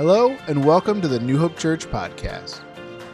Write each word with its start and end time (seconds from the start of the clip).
Hello, 0.00 0.34
and 0.48 0.64
welcome 0.64 1.02
to 1.02 1.08
the 1.08 1.20
New 1.20 1.36
Hope 1.36 1.58
Church 1.58 1.84
podcast. 1.84 2.60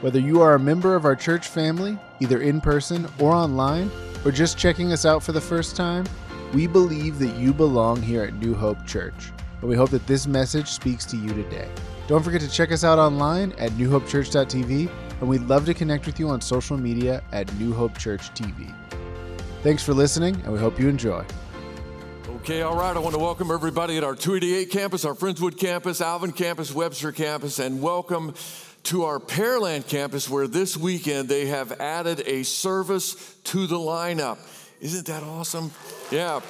Whether 0.02 0.20
you 0.20 0.40
are 0.40 0.54
a 0.54 0.60
member 0.60 0.94
of 0.94 1.04
our 1.04 1.16
church 1.16 1.48
family, 1.48 1.98
either 2.20 2.42
in 2.42 2.60
person 2.60 3.08
or 3.18 3.32
online, 3.32 3.90
or 4.24 4.30
just 4.30 4.56
checking 4.56 4.92
us 4.92 5.04
out 5.04 5.20
for 5.20 5.32
the 5.32 5.40
first 5.40 5.74
time, 5.74 6.04
we 6.54 6.68
believe 6.68 7.18
that 7.18 7.34
you 7.34 7.52
belong 7.52 8.00
here 8.00 8.22
at 8.22 8.34
New 8.34 8.54
Hope 8.54 8.86
Church, 8.86 9.32
and 9.60 9.68
we 9.68 9.74
hope 9.74 9.90
that 9.90 10.06
this 10.06 10.28
message 10.28 10.68
speaks 10.68 11.04
to 11.06 11.16
you 11.16 11.30
today. 11.30 11.68
Don't 12.06 12.22
forget 12.22 12.40
to 12.42 12.48
check 12.48 12.70
us 12.70 12.84
out 12.84 13.00
online 13.00 13.50
at 13.58 13.72
newhopechurch.tv, 13.72 14.88
and 15.18 15.28
we'd 15.28 15.42
love 15.48 15.66
to 15.66 15.74
connect 15.74 16.06
with 16.06 16.20
you 16.20 16.28
on 16.28 16.40
social 16.40 16.76
media 16.76 17.20
at 17.32 17.52
New 17.56 17.74
Hope 17.74 17.98
Church 17.98 18.30
TV. 18.30 18.72
Thanks 19.64 19.82
for 19.82 19.92
listening, 19.92 20.36
and 20.42 20.52
we 20.52 20.60
hope 20.60 20.78
you 20.78 20.88
enjoy. 20.88 21.26
Okay, 22.46 22.62
all 22.62 22.76
right. 22.76 22.96
I 22.96 23.00
want 23.00 23.12
to 23.12 23.20
welcome 23.20 23.50
everybody 23.50 23.96
at 23.96 24.04
our 24.04 24.14
288 24.14 24.70
campus, 24.70 25.04
our 25.04 25.14
Friendswood 25.14 25.58
campus, 25.58 26.00
Alvin 26.00 26.30
campus, 26.30 26.72
Webster 26.72 27.10
campus, 27.10 27.58
and 27.58 27.82
welcome 27.82 28.34
to 28.84 29.02
our 29.02 29.18
Pearland 29.18 29.88
campus, 29.88 30.30
where 30.30 30.46
this 30.46 30.76
weekend 30.76 31.28
they 31.28 31.46
have 31.46 31.72
added 31.80 32.22
a 32.24 32.44
service 32.44 33.34
to 33.42 33.66
the 33.66 33.74
lineup. 33.74 34.38
Isn't 34.80 35.06
that 35.06 35.24
awesome? 35.24 35.72
Yeah. 36.12 36.40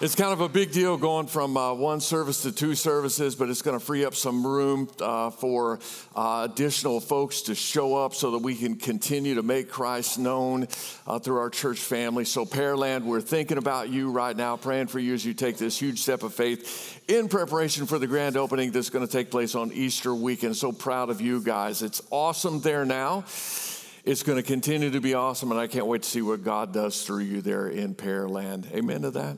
It's 0.00 0.16
kind 0.16 0.32
of 0.32 0.40
a 0.40 0.48
big 0.48 0.72
deal 0.72 0.96
going 0.96 1.28
from 1.28 1.56
uh, 1.56 1.72
one 1.72 2.00
service 2.00 2.42
to 2.42 2.50
two 2.50 2.74
services, 2.74 3.36
but 3.36 3.48
it's 3.48 3.62
going 3.62 3.78
to 3.78 3.84
free 3.84 4.04
up 4.04 4.16
some 4.16 4.44
room 4.44 4.88
uh, 5.00 5.30
for 5.30 5.78
uh, 6.16 6.48
additional 6.50 6.98
folks 6.98 7.42
to 7.42 7.54
show 7.54 7.96
up 7.96 8.12
so 8.12 8.32
that 8.32 8.38
we 8.38 8.56
can 8.56 8.74
continue 8.74 9.36
to 9.36 9.44
make 9.44 9.70
Christ 9.70 10.18
known 10.18 10.66
uh, 11.06 11.20
through 11.20 11.38
our 11.38 11.48
church 11.48 11.78
family. 11.78 12.24
So, 12.24 12.44
Pearland, 12.44 13.04
we're 13.04 13.20
thinking 13.20 13.56
about 13.56 13.88
you 13.88 14.10
right 14.10 14.36
now, 14.36 14.56
praying 14.56 14.88
for 14.88 14.98
you 14.98 15.14
as 15.14 15.24
you 15.24 15.32
take 15.32 15.58
this 15.58 15.78
huge 15.78 16.00
step 16.00 16.24
of 16.24 16.34
faith 16.34 17.00
in 17.06 17.28
preparation 17.28 17.86
for 17.86 18.00
the 18.00 18.08
grand 18.08 18.36
opening 18.36 18.72
that's 18.72 18.90
going 18.90 19.06
to 19.06 19.12
take 19.12 19.30
place 19.30 19.54
on 19.54 19.72
Easter 19.72 20.12
weekend. 20.12 20.56
So 20.56 20.72
proud 20.72 21.08
of 21.08 21.20
you 21.20 21.40
guys. 21.40 21.82
It's 21.82 22.02
awesome 22.10 22.60
there 22.60 22.84
now. 22.84 23.20
It's 24.04 24.24
going 24.24 24.36
to 24.36 24.42
continue 24.42 24.90
to 24.90 25.00
be 25.00 25.14
awesome, 25.14 25.52
and 25.52 25.60
I 25.60 25.68
can't 25.68 25.86
wait 25.86 26.02
to 26.02 26.08
see 26.08 26.20
what 26.20 26.42
God 26.42 26.72
does 26.72 27.04
through 27.04 27.22
you 27.22 27.42
there 27.42 27.68
in 27.68 27.94
Pearland. 27.94 28.74
Amen 28.74 29.02
to 29.02 29.12
that. 29.12 29.36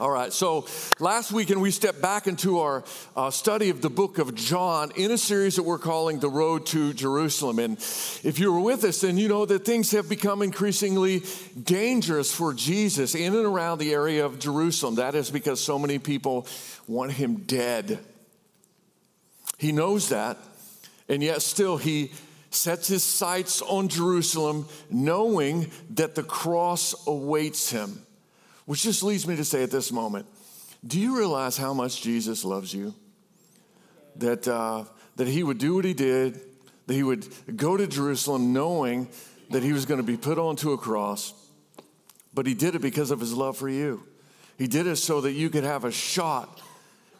All 0.00 0.10
right, 0.10 0.32
so 0.32 0.66
last 0.98 1.30
weekend 1.30 1.62
we 1.62 1.70
stepped 1.70 2.02
back 2.02 2.26
into 2.26 2.58
our 2.58 2.82
uh, 3.14 3.30
study 3.30 3.70
of 3.70 3.80
the 3.80 3.88
book 3.88 4.18
of 4.18 4.34
John 4.34 4.90
in 4.96 5.12
a 5.12 5.18
series 5.18 5.54
that 5.54 5.62
we're 5.62 5.78
calling 5.78 6.18
The 6.18 6.28
Road 6.28 6.66
to 6.66 6.92
Jerusalem. 6.92 7.60
And 7.60 7.78
if 8.24 8.40
you 8.40 8.52
were 8.52 8.58
with 8.58 8.82
us, 8.82 9.02
then 9.02 9.18
you 9.18 9.28
know 9.28 9.46
that 9.46 9.64
things 9.64 9.92
have 9.92 10.08
become 10.08 10.42
increasingly 10.42 11.22
dangerous 11.62 12.34
for 12.34 12.52
Jesus 12.52 13.14
in 13.14 13.36
and 13.36 13.46
around 13.46 13.78
the 13.78 13.92
area 13.92 14.26
of 14.26 14.40
Jerusalem. 14.40 14.96
That 14.96 15.14
is 15.14 15.30
because 15.30 15.62
so 15.62 15.78
many 15.78 16.00
people 16.00 16.48
want 16.88 17.12
him 17.12 17.44
dead. 17.46 18.00
He 19.58 19.70
knows 19.70 20.08
that, 20.08 20.38
and 21.08 21.22
yet 21.22 21.40
still 21.40 21.76
he 21.76 22.10
sets 22.50 22.88
his 22.88 23.04
sights 23.04 23.62
on 23.62 23.86
Jerusalem, 23.86 24.66
knowing 24.90 25.70
that 25.90 26.16
the 26.16 26.24
cross 26.24 26.96
awaits 27.06 27.70
him. 27.70 28.03
Which 28.66 28.82
just 28.82 29.02
leads 29.02 29.26
me 29.26 29.36
to 29.36 29.44
say 29.44 29.62
at 29.62 29.70
this 29.70 29.92
moment 29.92 30.26
do 30.86 31.00
you 31.00 31.16
realize 31.16 31.56
how 31.56 31.72
much 31.72 32.02
Jesus 32.02 32.44
loves 32.44 32.74
you? 32.74 32.94
That, 34.16 34.46
uh, 34.46 34.84
that 35.16 35.26
he 35.26 35.42
would 35.42 35.58
do 35.58 35.74
what 35.74 35.84
he 35.84 35.94
did, 35.94 36.40
that 36.86 36.94
he 36.94 37.02
would 37.02 37.26
go 37.56 37.76
to 37.76 37.86
Jerusalem 37.86 38.52
knowing 38.52 39.08
that 39.50 39.62
he 39.62 39.72
was 39.72 39.86
going 39.86 39.98
to 39.98 40.06
be 40.06 40.16
put 40.16 40.38
onto 40.38 40.72
a 40.72 40.78
cross, 40.78 41.32
but 42.34 42.46
he 42.46 42.54
did 42.54 42.74
it 42.74 42.82
because 42.82 43.10
of 43.10 43.20
his 43.20 43.32
love 43.32 43.56
for 43.56 43.68
you. 43.68 44.02
He 44.58 44.66
did 44.66 44.86
it 44.86 44.96
so 44.96 45.20
that 45.22 45.32
you 45.32 45.50
could 45.50 45.64
have 45.64 45.84
a 45.84 45.90
shot 45.90 46.60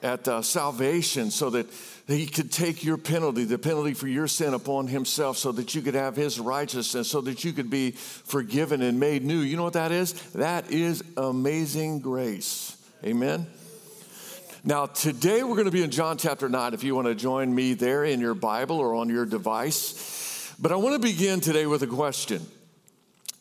at 0.04 0.28
uh, 0.28 0.42
salvation, 0.42 1.30
so 1.30 1.50
that 1.50 1.66
he 2.06 2.26
could 2.26 2.52
take 2.52 2.84
your 2.84 2.98
penalty, 2.98 3.44
the 3.44 3.58
penalty 3.58 3.94
for 3.94 4.06
your 4.06 4.28
sin 4.28 4.52
upon 4.54 4.86
himself, 4.86 5.38
so 5.38 5.50
that 5.52 5.74
you 5.74 5.82
could 5.82 5.94
have 5.94 6.14
his 6.14 6.38
righteousness, 6.38 7.08
so 7.08 7.22
that 7.22 7.42
you 7.42 7.52
could 7.52 7.70
be 7.70 7.92
forgiven 7.92 8.82
and 8.82 9.00
made 9.00 9.24
new. 9.24 9.40
You 9.40 9.56
know 9.56 9.64
what 9.64 9.72
that 9.72 9.90
is? 9.90 10.12
That 10.32 10.70
is 10.70 11.02
amazing 11.16 12.00
grace. 12.00 12.76
Amen. 13.02 13.46
Now, 14.66 14.86
today 14.86 15.42
we're 15.42 15.56
going 15.56 15.66
to 15.66 15.70
be 15.70 15.82
in 15.82 15.90
John 15.90 16.16
chapter 16.16 16.48
9 16.48 16.72
if 16.72 16.84
you 16.84 16.94
want 16.94 17.06
to 17.06 17.14
join 17.14 17.54
me 17.54 17.74
there 17.74 18.04
in 18.04 18.20
your 18.20 18.34
Bible 18.34 18.78
or 18.78 18.94
on 18.94 19.10
your 19.10 19.26
device. 19.26 20.54
But 20.58 20.72
I 20.72 20.76
want 20.76 20.94
to 20.94 21.06
begin 21.06 21.40
today 21.40 21.66
with 21.66 21.82
a 21.82 21.86
question. 21.86 22.46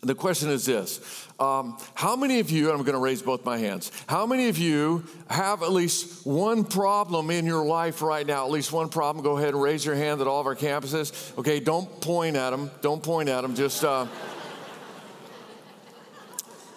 The 0.04 0.16
question 0.16 0.50
is 0.50 0.66
this 0.66 1.00
um, 1.40 1.78
How 1.96 2.16
many 2.16 2.40
of 2.40 2.52
you, 2.52 2.70
I'm 2.72 2.80
going 2.80 2.94
to 2.94 3.00
raise 3.00 3.22
both 3.22 3.46
my 3.46 3.58
hands, 3.58 3.92
how 4.08 4.26
many 4.26 4.50
of 4.50 4.58
you 4.58 5.04
have 5.30 5.64
at 5.64 5.72
least 5.72 6.26
one 6.26 6.66
problem 6.66 7.30
in 7.32 7.46
your 7.46 7.66
life 7.66 8.02
right 8.02 8.28
now? 8.28 8.46
At 8.46 8.52
least 8.52 8.74
one 8.74 8.90
problem? 8.90 9.24
Go 9.24 9.38
ahead 9.38 9.54
and 9.54 9.62
raise 9.62 9.86
your 9.86 9.96
hand 9.96 10.20
at 10.20 10.28
all 10.28 10.42
of 10.42 10.46
our 10.46 10.56
campuses. 10.56 11.38
Okay, 11.38 11.60
don't 11.60 12.02
point 12.02 12.36
at 12.36 12.50
them. 12.50 12.70
Don't 12.82 13.02
point 13.02 13.30
at 13.30 13.42
them. 13.42 13.56
Just, 13.56 13.84
uh, 13.86 14.06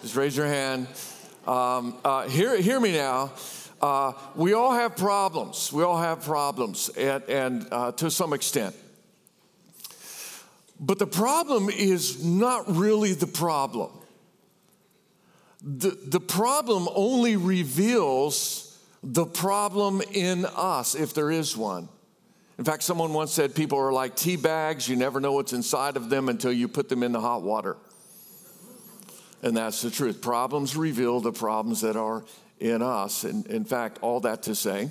just 0.01 0.15
raise 0.15 0.35
your 0.37 0.47
hand. 0.47 0.87
Um, 1.45 1.97
uh, 2.05 2.29
hear, 2.29 2.59
hear 2.61 2.79
me 2.79 2.93
now. 2.93 3.33
Uh, 3.81 4.13
we 4.35 4.53
all 4.53 4.71
have 4.71 4.95
problems. 4.95 5.71
We 5.71 5.83
all 5.83 5.97
have 5.97 6.23
problems, 6.23 6.89
and, 6.89 7.23
and 7.25 7.67
uh, 7.71 7.91
to 7.93 8.09
some 8.09 8.33
extent. 8.33 8.75
But 10.79 10.99
the 10.99 11.07
problem 11.07 11.69
is 11.69 12.23
not 12.23 12.75
really 12.75 13.13
the 13.13 13.27
problem. 13.27 13.91
The, 15.61 15.97
the 16.05 16.19
problem 16.19 16.87
only 16.93 17.35
reveals 17.35 18.77
the 19.03 19.25
problem 19.25 20.01
in 20.11 20.45
us, 20.45 20.95
if 20.95 21.13
there 21.13 21.31
is 21.31 21.57
one. 21.57 21.89
In 22.57 22.65
fact, 22.65 22.83
someone 22.83 23.13
once 23.13 23.31
said 23.31 23.53
people 23.53 23.79
are 23.79 23.93
like 23.93 24.15
tea 24.15 24.35
bags. 24.35 24.87
You 24.87 24.95
never 24.95 25.19
know 25.19 25.33
what's 25.33 25.53
inside 25.53 25.95
of 25.97 26.09
them 26.09 26.29
until 26.29 26.51
you 26.51 26.67
put 26.67 26.89
them 26.89 27.03
in 27.03 27.11
the 27.11 27.21
hot 27.21 27.43
water. 27.43 27.77
And 29.43 29.55
that's 29.55 29.81
the 29.81 29.91
truth. 29.91 30.21
Problems 30.21 30.75
reveal 30.75 31.19
the 31.19 31.31
problems 31.31 31.81
that 31.81 31.95
are 31.95 32.23
in 32.59 32.81
us. 32.81 33.23
And 33.23 33.45
in 33.47 33.65
fact, 33.65 33.99
all 34.01 34.19
that 34.21 34.43
to 34.43 34.55
say, 34.55 34.89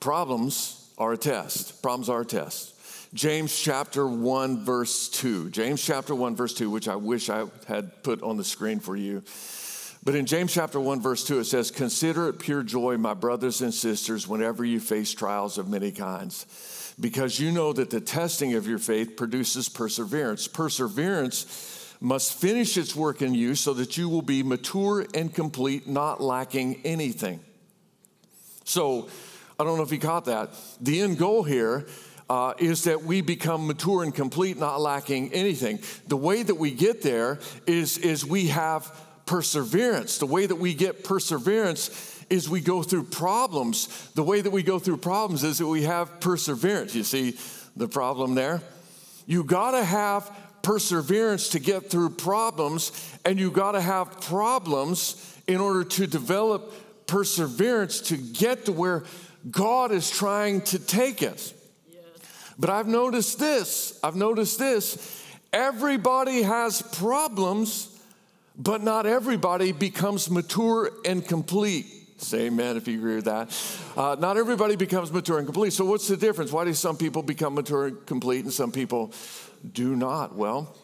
problems 0.00 0.92
are 0.98 1.12
a 1.12 1.16
test. 1.16 1.82
Problems 1.82 2.08
are 2.08 2.22
a 2.22 2.26
test. 2.26 2.73
James 3.14 3.56
chapter 3.56 4.08
1, 4.08 4.64
verse 4.64 5.08
2. 5.08 5.50
James 5.50 5.80
chapter 5.80 6.16
1, 6.16 6.34
verse 6.34 6.52
2, 6.52 6.68
which 6.68 6.88
I 6.88 6.96
wish 6.96 7.30
I 7.30 7.44
had 7.68 8.02
put 8.02 8.24
on 8.24 8.36
the 8.36 8.42
screen 8.42 8.80
for 8.80 8.96
you. 8.96 9.22
But 10.02 10.16
in 10.16 10.26
James 10.26 10.52
chapter 10.52 10.80
1, 10.80 11.00
verse 11.00 11.24
2, 11.24 11.38
it 11.38 11.44
says, 11.44 11.70
Consider 11.70 12.28
it 12.28 12.40
pure 12.40 12.64
joy, 12.64 12.96
my 12.98 13.14
brothers 13.14 13.60
and 13.60 13.72
sisters, 13.72 14.26
whenever 14.26 14.64
you 14.64 14.80
face 14.80 15.14
trials 15.14 15.58
of 15.58 15.68
many 15.68 15.92
kinds, 15.92 16.92
because 16.98 17.38
you 17.38 17.52
know 17.52 17.72
that 17.72 17.90
the 17.90 18.00
testing 18.00 18.54
of 18.54 18.66
your 18.66 18.80
faith 18.80 19.16
produces 19.16 19.68
perseverance. 19.68 20.48
Perseverance 20.48 21.94
must 22.00 22.34
finish 22.34 22.76
its 22.76 22.96
work 22.96 23.22
in 23.22 23.32
you 23.32 23.54
so 23.54 23.74
that 23.74 23.96
you 23.96 24.08
will 24.08 24.22
be 24.22 24.42
mature 24.42 25.06
and 25.14 25.32
complete, 25.32 25.86
not 25.86 26.20
lacking 26.20 26.80
anything. 26.84 27.38
So, 28.64 29.08
I 29.56 29.62
don't 29.62 29.76
know 29.76 29.84
if 29.84 29.92
you 29.92 30.00
caught 30.00 30.24
that. 30.24 30.50
The 30.80 31.00
end 31.00 31.16
goal 31.16 31.44
here 31.44 31.86
uh, 32.28 32.54
is 32.58 32.84
that 32.84 33.02
we 33.02 33.20
become 33.20 33.66
mature 33.66 34.02
and 34.02 34.14
complete, 34.14 34.56
not 34.56 34.80
lacking 34.80 35.32
anything. 35.32 35.78
The 36.08 36.16
way 36.16 36.42
that 36.42 36.54
we 36.54 36.70
get 36.70 37.02
there 37.02 37.38
is, 37.66 37.98
is 37.98 38.24
we 38.24 38.48
have 38.48 38.90
perseverance. 39.26 40.18
The 40.18 40.26
way 40.26 40.46
that 40.46 40.56
we 40.56 40.74
get 40.74 41.04
perseverance 41.04 42.24
is 42.30 42.48
we 42.48 42.60
go 42.60 42.82
through 42.82 43.04
problems. 43.04 44.10
The 44.14 44.22
way 44.22 44.40
that 44.40 44.50
we 44.50 44.62
go 44.62 44.78
through 44.78 44.98
problems 44.98 45.44
is 45.44 45.58
that 45.58 45.66
we 45.66 45.82
have 45.82 46.20
perseverance. 46.20 46.94
You 46.94 47.04
see 47.04 47.36
the 47.76 47.88
problem 47.88 48.34
there? 48.34 48.62
You 49.26 49.44
gotta 49.44 49.84
have 49.84 50.30
perseverance 50.62 51.50
to 51.50 51.58
get 51.58 51.90
through 51.90 52.10
problems, 52.10 52.92
and 53.24 53.38
you 53.38 53.50
gotta 53.50 53.80
have 53.80 54.20
problems 54.22 55.38
in 55.46 55.60
order 55.60 55.84
to 55.84 56.06
develop 56.06 56.72
perseverance 57.06 58.00
to 58.00 58.16
get 58.16 58.64
to 58.66 58.72
where 58.72 59.04
God 59.50 59.92
is 59.92 60.10
trying 60.10 60.62
to 60.62 60.78
take 60.78 61.22
us. 61.22 61.52
But 62.58 62.70
I've 62.70 62.86
noticed 62.86 63.38
this 63.38 63.98
I've 64.02 64.16
noticed 64.16 64.58
this. 64.58 65.22
Everybody 65.52 66.42
has 66.42 66.82
problems, 66.82 68.00
but 68.56 68.82
not 68.82 69.06
everybody 69.06 69.72
becomes 69.72 70.28
mature 70.28 70.90
and 71.04 71.26
complete. 71.26 71.86
Say 72.18 72.46
amen 72.46 72.76
if 72.76 72.88
you 72.88 72.98
agree 72.98 73.16
with 73.16 73.26
that. 73.26 73.54
Uh, 73.96 74.16
not 74.18 74.36
everybody 74.36 74.76
becomes 74.76 75.12
mature 75.12 75.38
and 75.38 75.46
complete. 75.46 75.72
So, 75.72 75.84
what's 75.84 76.08
the 76.08 76.16
difference? 76.16 76.52
Why 76.52 76.64
do 76.64 76.74
some 76.74 76.96
people 76.96 77.22
become 77.22 77.54
mature 77.54 77.86
and 77.86 78.06
complete 78.06 78.44
and 78.44 78.52
some 78.52 78.72
people 78.72 79.12
do 79.72 79.94
not? 79.94 80.34
Well, 80.34 80.74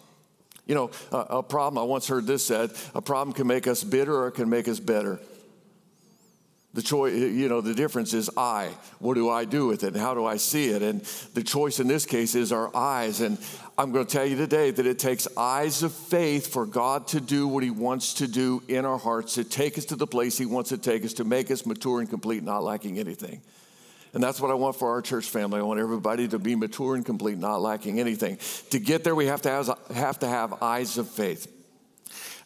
you 0.66 0.74
know, 0.74 0.90
a, 1.10 1.18
a 1.38 1.42
problem, 1.42 1.82
I 1.82 1.86
once 1.86 2.06
heard 2.06 2.26
this 2.26 2.44
said 2.44 2.70
a 2.94 3.02
problem 3.02 3.34
can 3.34 3.46
make 3.46 3.66
us 3.66 3.82
bitter 3.82 4.14
or 4.14 4.28
it 4.28 4.32
can 4.32 4.48
make 4.48 4.68
us 4.68 4.78
better. 4.78 5.18
The 6.72 6.82
choice, 6.82 7.14
you 7.14 7.48
know, 7.48 7.60
the 7.60 7.74
difference 7.74 8.14
is 8.14 8.30
I. 8.36 8.70
What 9.00 9.14
do 9.14 9.28
I 9.28 9.44
do 9.44 9.66
with 9.66 9.82
it? 9.82 9.94
And 9.94 9.96
how 9.96 10.14
do 10.14 10.24
I 10.24 10.36
see 10.36 10.68
it? 10.68 10.82
And 10.82 11.02
the 11.34 11.42
choice 11.42 11.80
in 11.80 11.88
this 11.88 12.06
case 12.06 12.36
is 12.36 12.52
our 12.52 12.74
eyes. 12.76 13.20
And 13.20 13.38
I'm 13.76 13.90
going 13.90 14.06
to 14.06 14.12
tell 14.12 14.24
you 14.24 14.36
today 14.36 14.70
that 14.70 14.86
it 14.86 15.00
takes 15.00 15.26
eyes 15.36 15.82
of 15.82 15.92
faith 15.92 16.52
for 16.52 16.66
God 16.66 17.08
to 17.08 17.20
do 17.20 17.48
what 17.48 17.64
He 17.64 17.70
wants 17.70 18.14
to 18.14 18.28
do 18.28 18.62
in 18.68 18.84
our 18.84 18.98
hearts, 18.98 19.34
to 19.34 19.42
take 19.42 19.78
us 19.78 19.86
to 19.86 19.96
the 19.96 20.06
place 20.06 20.38
He 20.38 20.46
wants 20.46 20.68
to 20.68 20.78
take 20.78 21.04
us, 21.04 21.14
to 21.14 21.24
make 21.24 21.50
us 21.50 21.66
mature 21.66 21.98
and 21.98 22.08
complete, 22.08 22.44
not 22.44 22.62
lacking 22.62 23.00
anything. 23.00 23.42
And 24.14 24.22
that's 24.22 24.40
what 24.40 24.52
I 24.52 24.54
want 24.54 24.76
for 24.76 24.90
our 24.90 25.02
church 25.02 25.26
family. 25.26 25.58
I 25.58 25.62
want 25.62 25.80
everybody 25.80 26.28
to 26.28 26.38
be 26.38 26.54
mature 26.54 26.94
and 26.94 27.04
complete, 27.04 27.38
not 27.38 27.60
lacking 27.60 27.98
anything. 27.98 28.38
To 28.70 28.78
get 28.78 29.02
there, 29.02 29.16
we 29.16 29.26
have 29.26 29.42
to 29.42 29.50
have, 29.50 29.70
have, 29.92 30.18
to 30.20 30.28
have 30.28 30.62
eyes 30.62 30.98
of 30.98 31.08
faith. 31.08 31.52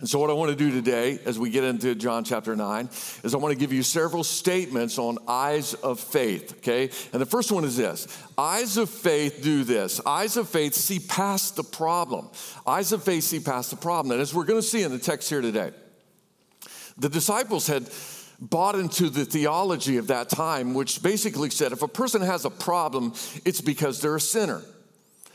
And 0.00 0.08
so, 0.08 0.18
what 0.18 0.30
I 0.30 0.32
want 0.32 0.50
to 0.50 0.56
do 0.56 0.70
today, 0.70 1.18
as 1.24 1.38
we 1.38 1.50
get 1.50 1.64
into 1.64 1.94
John 1.94 2.24
chapter 2.24 2.56
9, 2.56 2.88
is 3.22 3.34
I 3.34 3.38
want 3.38 3.52
to 3.52 3.58
give 3.58 3.72
you 3.72 3.82
several 3.82 4.24
statements 4.24 4.98
on 4.98 5.18
eyes 5.28 5.74
of 5.74 6.00
faith, 6.00 6.58
okay? 6.58 6.90
And 7.12 7.22
the 7.22 7.26
first 7.26 7.52
one 7.52 7.64
is 7.64 7.76
this 7.76 8.06
Eyes 8.36 8.76
of 8.76 8.90
faith 8.90 9.40
do 9.42 9.64
this. 9.64 10.00
Eyes 10.04 10.36
of 10.36 10.48
faith 10.48 10.74
see 10.74 10.98
past 10.98 11.56
the 11.56 11.62
problem. 11.62 12.28
Eyes 12.66 12.92
of 12.92 13.04
faith 13.04 13.24
see 13.24 13.40
past 13.40 13.70
the 13.70 13.76
problem. 13.76 14.12
And 14.12 14.20
as 14.20 14.34
we're 14.34 14.44
going 14.44 14.60
to 14.60 14.66
see 14.66 14.82
in 14.82 14.90
the 14.90 14.98
text 14.98 15.28
here 15.28 15.40
today, 15.40 15.70
the 16.98 17.08
disciples 17.08 17.66
had 17.66 17.88
bought 18.40 18.74
into 18.74 19.10
the 19.10 19.24
theology 19.24 19.96
of 19.96 20.08
that 20.08 20.28
time, 20.28 20.74
which 20.74 21.02
basically 21.02 21.50
said 21.50 21.72
if 21.72 21.82
a 21.82 21.88
person 21.88 22.20
has 22.20 22.44
a 22.44 22.50
problem, 22.50 23.12
it's 23.44 23.60
because 23.60 24.00
they're 24.00 24.16
a 24.16 24.20
sinner. 24.20 24.62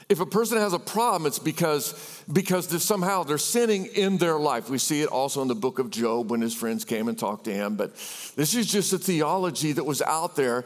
If 0.10 0.20
a 0.20 0.26
person 0.26 0.58
has 0.58 0.74
a 0.74 0.80
problem, 0.80 1.28
it's 1.28 1.38
because, 1.38 2.24
because 2.32 2.84
somehow 2.84 3.24
they're 3.24 3.38
sinning 3.38 3.86
in 3.86 4.18
their 4.18 4.40
life. 4.40 4.68
We 4.68 4.80
see 4.80 5.02
it 5.04 5.10
also 5.10 5.44
in 5.44 5.48
the 5.48 5.56
book 5.56 5.78
of 5.78 5.92
Job 5.92 6.32
when 6.32 6.42
his 6.42 6.56
friends 6.56 6.84
came 6.84 7.08
and 7.08 7.18
talked 7.18 7.44
to 7.46 7.54
him. 7.54 7.76
But 7.76 7.94
this 8.36 8.56
is 8.56 8.66
just 8.66 8.92
a 8.92 8.98
theology 8.98 9.72
that 9.74 9.84
was 9.84 10.02
out 10.02 10.36
there 10.36 10.66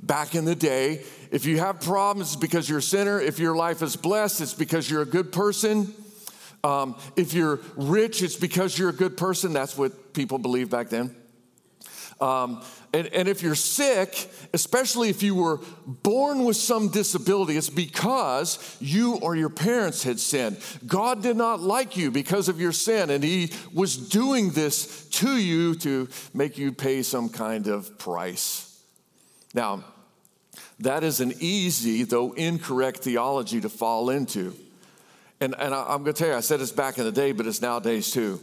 back 0.00 0.34
in 0.34 0.44
the 0.44 0.54
day. 0.54 1.02
If 1.30 1.46
you 1.46 1.58
have 1.60 1.80
problems, 1.80 2.34
it's 2.34 2.40
because 2.40 2.68
you're 2.68 2.80
a 2.80 2.82
sinner. 2.82 3.18
If 3.18 3.38
your 3.38 3.56
life 3.56 3.80
is 3.80 3.96
blessed, 3.96 4.42
it's 4.42 4.54
because 4.54 4.90
you're 4.90 5.02
a 5.02 5.06
good 5.06 5.32
person. 5.32 5.94
Um, 6.62 6.96
if 7.16 7.32
you're 7.32 7.60
rich, 7.76 8.22
it's 8.22 8.36
because 8.36 8.78
you're 8.78 8.90
a 8.90 8.94
good 8.94 9.16
person. 9.16 9.54
That's 9.54 9.78
what 9.78 10.12
people 10.12 10.38
believed 10.38 10.70
back 10.70 10.90
then. 10.90 11.16
Um, 12.20 12.62
and, 12.92 13.08
and 13.08 13.28
if 13.28 13.42
you're 13.42 13.56
sick, 13.56 14.30
especially 14.52 15.10
if 15.10 15.22
you 15.22 15.34
were 15.34 15.60
born 15.86 16.44
with 16.44 16.56
some 16.56 16.88
disability, 16.88 17.56
it's 17.56 17.68
because 17.68 18.76
you 18.80 19.16
or 19.16 19.34
your 19.34 19.48
parents 19.48 20.04
had 20.04 20.20
sinned. 20.20 20.58
God 20.86 21.22
did 21.22 21.36
not 21.36 21.60
like 21.60 21.96
you 21.96 22.10
because 22.10 22.48
of 22.48 22.60
your 22.60 22.72
sin, 22.72 23.10
and 23.10 23.24
He 23.24 23.50
was 23.72 23.96
doing 23.96 24.50
this 24.50 25.08
to 25.08 25.36
you 25.36 25.74
to 25.76 26.08
make 26.32 26.56
you 26.56 26.72
pay 26.72 27.02
some 27.02 27.28
kind 27.28 27.66
of 27.66 27.98
price. 27.98 28.80
Now, 29.52 29.84
that 30.80 31.02
is 31.02 31.20
an 31.20 31.32
easy, 31.40 32.04
though 32.04 32.32
incorrect 32.32 32.98
theology 32.98 33.60
to 33.60 33.68
fall 33.68 34.10
into. 34.10 34.54
And, 35.40 35.54
and 35.58 35.74
I, 35.74 35.82
I'm 35.88 36.04
going 36.04 36.14
to 36.14 36.18
tell 36.18 36.28
you, 36.28 36.34
I 36.34 36.40
said 36.40 36.60
this 36.60 36.72
back 36.72 36.98
in 36.98 37.04
the 37.04 37.12
day, 37.12 37.32
but 37.32 37.46
it's 37.46 37.60
nowadays 37.60 38.10
too 38.10 38.40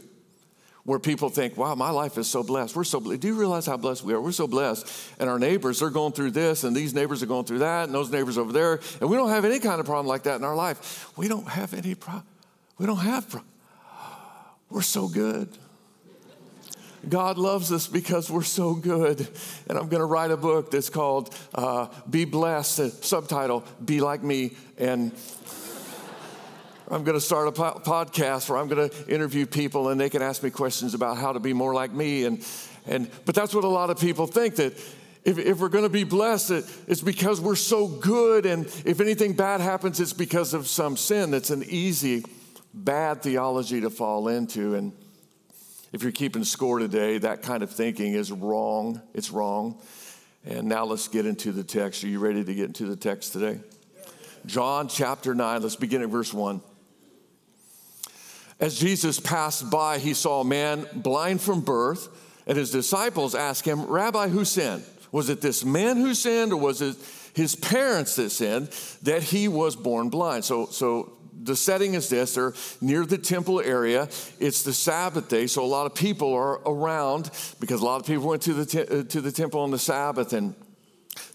where 0.84 0.98
people 0.98 1.28
think, 1.28 1.56
wow, 1.56 1.74
my 1.74 1.90
life 1.90 2.18
is 2.18 2.28
so 2.28 2.42
blessed. 2.42 2.74
We're 2.74 2.84
so 2.84 2.98
blessed. 2.98 3.20
Do 3.20 3.28
you 3.28 3.34
realize 3.34 3.66
how 3.66 3.76
blessed 3.76 4.02
we 4.02 4.14
are? 4.14 4.20
We're 4.20 4.32
so 4.32 4.48
blessed. 4.48 4.90
And 5.20 5.30
our 5.30 5.38
neighbors, 5.38 5.78
they're 5.78 5.90
going 5.90 6.12
through 6.12 6.32
this, 6.32 6.64
and 6.64 6.74
these 6.74 6.92
neighbors 6.92 7.22
are 7.22 7.26
going 7.26 7.44
through 7.44 7.60
that, 7.60 7.84
and 7.84 7.94
those 7.94 8.10
neighbors 8.10 8.36
over 8.36 8.52
there. 8.52 8.80
And 9.00 9.08
we 9.08 9.16
don't 9.16 9.30
have 9.30 9.44
any 9.44 9.60
kind 9.60 9.78
of 9.78 9.86
problem 9.86 10.06
like 10.06 10.24
that 10.24 10.36
in 10.36 10.44
our 10.44 10.56
life. 10.56 11.12
We 11.16 11.28
don't 11.28 11.48
have 11.48 11.72
any 11.72 11.94
problem. 11.94 12.26
We 12.78 12.86
don't 12.86 12.98
have 12.98 13.28
problem. 13.28 13.50
We're 14.70 14.82
so 14.82 15.06
good. 15.06 15.48
God 17.08 17.36
loves 17.36 17.72
us 17.72 17.86
because 17.86 18.30
we're 18.30 18.42
so 18.42 18.74
good. 18.74 19.26
And 19.68 19.78
I'm 19.78 19.88
going 19.88 20.00
to 20.00 20.06
write 20.06 20.30
a 20.30 20.36
book 20.36 20.70
that's 20.70 20.88
called 20.88 21.34
uh, 21.54 21.88
Be 22.08 22.24
Blessed, 22.24 23.04
subtitle, 23.04 23.64
Be 23.84 24.00
Like 24.00 24.22
Me. 24.22 24.56
And 24.78 25.12
I'm 26.92 27.04
going 27.04 27.16
to 27.16 27.24
start 27.24 27.48
a 27.48 27.52
po- 27.52 27.80
podcast 27.82 28.50
where 28.50 28.58
I'm 28.58 28.68
going 28.68 28.90
to 28.90 29.08
interview 29.08 29.46
people 29.46 29.88
and 29.88 29.98
they 29.98 30.10
can 30.10 30.20
ask 30.20 30.42
me 30.42 30.50
questions 30.50 30.92
about 30.92 31.16
how 31.16 31.32
to 31.32 31.40
be 31.40 31.54
more 31.54 31.72
like 31.72 31.90
me. 31.90 32.26
And, 32.26 32.46
and, 32.84 33.10
but 33.24 33.34
that's 33.34 33.54
what 33.54 33.64
a 33.64 33.68
lot 33.68 33.88
of 33.88 33.98
people 33.98 34.26
think 34.26 34.56
that 34.56 34.74
if, 35.24 35.38
if 35.38 35.58
we're 35.58 35.70
going 35.70 35.84
to 35.84 35.90
be 35.90 36.04
blessed, 36.04 36.50
it, 36.50 36.76
it's 36.86 37.00
because 37.00 37.40
we're 37.40 37.56
so 37.56 37.88
good. 37.88 38.44
And 38.44 38.66
if 38.84 39.00
anything 39.00 39.32
bad 39.32 39.62
happens, 39.62 40.00
it's 40.00 40.12
because 40.12 40.52
of 40.52 40.68
some 40.68 40.98
sin. 40.98 41.30
That's 41.30 41.48
an 41.48 41.64
easy, 41.66 42.26
bad 42.74 43.22
theology 43.22 43.80
to 43.80 43.88
fall 43.88 44.28
into. 44.28 44.74
And 44.74 44.92
if 45.94 46.02
you're 46.02 46.12
keeping 46.12 46.44
score 46.44 46.78
today, 46.78 47.16
that 47.16 47.40
kind 47.40 47.62
of 47.62 47.70
thinking 47.70 48.12
is 48.12 48.30
wrong. 48.30 49.00
It's 49.14 49.30
wrong. 49.30 49.80
And 50.44 50.68
now 50.68 50.84
let's 50.84 51.08
get 51.08 51.24
into 51.24 51.52
the 51.52 51.64
text. 51.64 52.04
Are 52.04 52.08
you 52.08 52.18
ready 52.18 52.44
to 52.44 52.54
get 52.54 52.66
into 52.66 52.84
the 52.84 52.96
text 52.96 53.32
today? 53.32 53.60
John 54.44 54.88
chapter 54.88 55.34
9, 55.34 55.62
let's 55.62 55.76
begin 55.76 56.02
at 56.02 56.10
verse 56.10 56.34
1. 56.34 56.60
As 58.62 58.78
Jesus 58.78 59.18
passed 59.18 59.70
by, 59.70 59.98
he 59.98 60.14
saw 60.14 60.42
a 60.42 60.44
man 60.44 60.86
blind 60.94 61.40
from 61.40 61.62
birth, 61.62 62.08
and 62.46 62.56
his 62.56 62.70
disciples 62.70 63.34
asked 63.34 63.64
him, 63.64 63.86
Rabbi, 63.86 64.28
who 64.28 64.44
sinned? 64.44 64.84
Was 65.10 65.28
it 65.28 65.40
this 65.40 65.64
man 65.64 65.96
who 65.96 66.14
sinned, 66.14 66.52
or 66.52 66.60
was 66.60 66.80
it 66.80 66.94
his 67.34 67.56
parents 67.56 68.14
that 68.16 68.30
sinned 68.30 68.68
that 69.02 69.24
he 69.24 69.48
was 69.48 69.74
born 69.74 70.10
blind? 70.10 70.44
So, 70.44 70.66
so 70.66 71.12
the 71.42 71.56
setting 71.56 71.94
is 71.94 72.08
this 72.08 72.36
they're 72.36 72.54
near 72.80 73.04
the 73.04 73.18
temple 73.18 73.60
area 73.60 74.02
it's 74.38 74.62
the 74.62 74.72
sabbath 74.72 75.28
day 75.28 75.48
so 75.48 75.64
a 75.64 75.66
lot 75.66 75.86
of 75.86 75.94
people 75.94 76.32
are 76.32 76.60
around 76.66 77.30
because 77.58 77.80
a 77.80 77.84
lot 77.84 77.98
of 77.98 78.06
people 78.06 78.28
went 78.28 78.42
to 78.42 78.54
the, 78.54 78.64
te- 78.64 78.82
uh, 78.82 79.02
to 79.02 79.20
the 79.20 79.32
temple 79.32 79.58
on 79.58 79.72
the 79.72 79.78
sabbath 79.78 80.34
and 80.34 80.54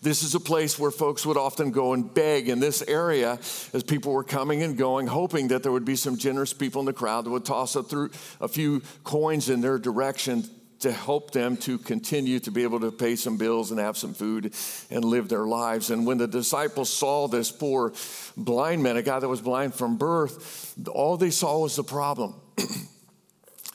this 0.01 0.23
is 0.23 0.35
a 0.35 0.39
place 0.39 0.77
where 0.77 0.91
folks 0.91 1.25
would 1.25 1.37
often 1.37 1.71
go 1.71 1.93
and 1.93 2.13
beg 2.13 2.49
in 2.49 2.59
this 2.59 2.83
area 2.87 3.33
as 3.73 3.83
people 3.83 4.13
were 4.13 4.23
coming 4.23 4.61
and 4.63 4.77
going, 4.77 5.07
hoping 5.07 5.49
that 5.49 5.63
there 5.63 5.71
would 5.71 5.85
be 5.85 5.95
some 5.95 6.17
generous 6.17 6.53
people 6.53 6.81
in 6.81 6.85
the 6.85 6.93
crowd 6.93 7.25
that 7.25 7.31
would 7.31 7.45
toss 7.45 7.75
a, 7.75 7.83
through 7.83 8.11
a 8.39 8.47
few 8.47 8.81
coins 9.03 9.49
in 9.49 9.61
their 9.61 9.79
direction 9.79 10.43
to 10.79 10.91
help 10.91 11.31
them 11.31 11.57
to 11.57 11.79
continue 11.79 12.39
to 12.39 12.51
be 12.51 12.63
able 12.63 12.79
to 12.79 12.91
pay 12.91 13.15
some 13.15 13.37
bills 13.37 13.71
and 13.71 13.79
have 13.79 13.97
some 13.97 14.13
food 14.13 14.53
and 14.91 15.03
live 15.03 15.27
their 15.27 15.45
lives. 15.45 15.89
And 15.89 16.05
when 16.05 16.19
the 16.19 16.27
disciples 16.27 16.91
saw 16.91 17.27
this 17.27 17.51
poor 17.51 17.93
blind 18.35 18.83
man, 18.83 18.97
a 18.97 19.01
guy 19.01 19.19
that 19.19 19.27
was 19.27 19.41
blind 19.41 19.73
from 19.73 19.97
birth, 19.97 20.75
all 20.87 21.17
they 21.17 21.31
saw 21.31 21.59
was 21.59 21.75
the 21.75 21.83
problem. 21.83 22.35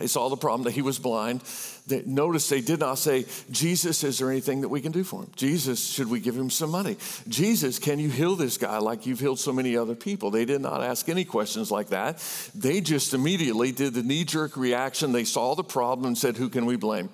they 0.02 0.08
saw 0.08 0.28
the 0.28 0.36
problem 0.36 0.64
that 0.64 0.72
he 0.72 0.82
was 0.82 0.98
blind 0.98 1.42
they, 1.86 2.02
notice 2.02 2.48
they 2.48 2.60
did 2.60 2.78
not 2.78 2.98
say, 2.98 3.26
Jesus, 3.50 4.04
is 4.04 4.18
there 4.18 4.30
anything 4.30 4.60
that 4.60 4.68
we 4.68 4.80
can 4.80 4.92
do 4.92 5.02
for 5.02 5.22
him? 5.22 5.30
Jesus, 5.34 5.84
should 5.90 6.08
we 6.08 6.20
give 6.20 6.36
him 6.36 6.48
some 6.48 6.70
money? 6.70 6.96
Jesus, 7.26 7.78
can 7.78 7.98
you 7.98 8.08
heal 8.08 8.36
this 8.36 8.56
guy 8.56 8.78
like 8.78 9.04
you've 9.04 9.18
healed 9.18 9.40
so 9.40 9.52
many 9.52 9.76
other 9.76 9.96
people? 9.96 10.30
They 10.30 10.44
did 10.44 10.60
not 10.60 10.82
ask 10.82 11.08
any 11.08 11.24
questions 11.24 11.70
like 11.70 11.88
that. 11.88 12.18
They 12.54 12.80
just 12.80 13.14
immediately 13.14 13.72
did 13.72 13.94
the 13.94 14.02
knee 14.02 14.24
jerk 14.24 14.56
reaction. 14.56 15.12
They 15.12 15.24
saw 15.24 15.54
the 15.54 15.64
problem 15.64 16.06
and 16.06 16.16
said, 16.16 16.36
Who 16.36 16.48
can 16.48 16.66
we 16.66 16.76
blame? 16.76 17.08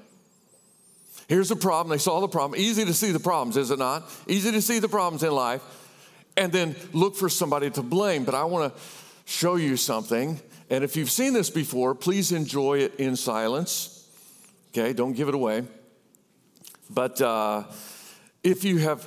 Here's 1.29 1.49
the 1.49 1.57
problem. 1.57 1.91
They 1.91 2.03
saw 2.03 2.21
the 2.21 2.29
problem. 2.29 2.61
Easy 2.61 2.85
to 2.85 2.95
see 2.95 3.11
the 3.11 3.21
problems, 3.21 3.57
is 3.57 3.71
it 3.71 3.79
not? 3.79 4.11
Easy 4.27 4.53
to 4.53 4.61
see 4.61 4.81
the 4.81 4.89
problems 4.89 5.23
in 5.23 5.33
life 5.33 5.63
and 6.37 6.53
then 6.53 6.77
look 6.93 7.17
for 7.17 7.29
somebody 7.29 7.71
to 7.71 7.83
blame. 7.83 8.25
But 8.25 8.35
I 8.35 8.45
want 8.45 8.75
to 8.75 8.81
show 9.25 9.57
you 9.57 9.77
something. 9.77 10.41
And 10.71 10.85
if 10.85 10.97
you've 10.97 11.11
seen 11.11 11.33
this 11.33 11.51
before, 11.51 11.95
please 11.95 12.33
enjoy 12.33 12.79
it 12.79 12.97
in 12.97 13.17
silence 13.17 13.99
okay? 14.79 14.93
Don't 14.93 15.13
give 15.13 15.29
it 15.29 15.35
away. 15.35 15.65
But 16.91 17.21
uh, 17.21 17.65
if 18.43 18.65
you 18.65 18.79
have 18.79 19.07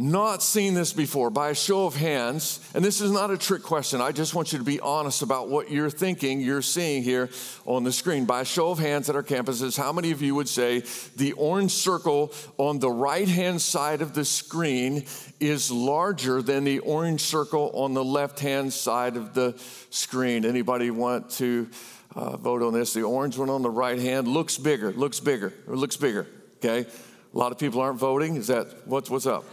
not 0.00 0.42
seen 0.42 0.74
this 0.74 0.92
before, 0.92 1.30
by 1.30 1.50
a 1.50 1.54
show 1.54 1.86
of 1.86 1.94
hands, 1.94 2.58
and 2.74 2.84
this 2.84 3.00
is 3.00 3.10
not 3.10 3.30
a 3.30 3.38
trick 3.38 3.62
question, 3.62 4.00
I 4.00 4.12
just 4.12 4.34
want 4.34 4.52
you 4.52 4.58
to 4.58 4.64
be 4.64 4.80
honest 4.80 5.22
about 5.22 5.48
what 5.48 5.70
you're 5.70 5.90
thinking, 5.90 6.40
you're 6.40 6.62
seeing 6.62 7.02
here 7.02 7.28
on 7.66 7.84
the 7.84 7.92
screen. 7.92 8.24
By 8.24 8.40
a 8.40 8.44
show 8.44 8.70
of 8.70 8.78
hands 8.78 9.08
at 9.10 9.16
our 9.16 9.22
campuses, 9.22 9.76
how 9.76 9.92
many 9.92 10.10
of 10.10 10.22
you 10.22 10.34
would 10.34 10.48
say 10.48 10.82
the 11.16 11.32
orange 11.32 11.72
circle 11.72 12.32
on 12.56 12.78
the 12.78 12.90
right 12.90 13.28
hand 13.28 13.60
side 13.60 14.02
of 14.02 14.14
the 14.14 14.24
screen 14.24 15.04
is 15.38 15.70
larger 15.70 16.42
than 16.42 16.64
the 16.64 16.78
orange 16.80 17.20
circle 17.20 17.70
on 17.74 17.94
the 17.94 18.04
left 18.04 18.40
hand 18.40 18.72
side 18.72 19.16
of 19.16 19.34
the 19.34 19.54
screen? 19.90 20.44
Anybody 20.44 20.90
want 20.90 21.30
to? 21.32 21.68
uh, 22.14 22.36
vote 22.36 22.62
on 22.62 22.72
this. 22.72 22.92
The 22.92 23.02
orange 23.02 23.38
one 23.38 23.50
on 23.50 23.62
the 23.62 23.70
right 23.70 23.98
hand 23.98 24.28
looks 24.28 24.58
bigger, 24.58 24.92
looks 24.92 25.20
bigger, 25.20 25.52
or 25.66 25.76
looks 25.76 25.96
bigger. 25.96 26.26
Okay? 26.56 26.88
A 27.32 27.38
lot 27.38 27.52
of 27.52 27.58
people 27.58 27.80
aren't 27.80 27.98
voting. 27.98 28.36
Is 28.36 28.48
that 28.48 28.86
what's 28.86 29.08
what's 29.08 29.26
up? 29.26 29.44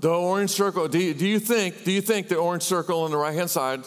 The 0.00 0.10
orange 0.10 0.50
circle. 0.50 0.88
Do 0.88 0.98
you, 0.98 1.14
do 1.14 1.26
you 1.26 1.38
think? 1.38 1.84
Do 1.84 1.92
you 1.92 2.00
think 2.00 2.28
the 2.28 2.36
orange 2.36 2.62
circle 2.62 3.02
on 3.02 3.10
the 3.10 3.16
right 3.16 3.34
hand 3.34 3.50
side 3.50 3.80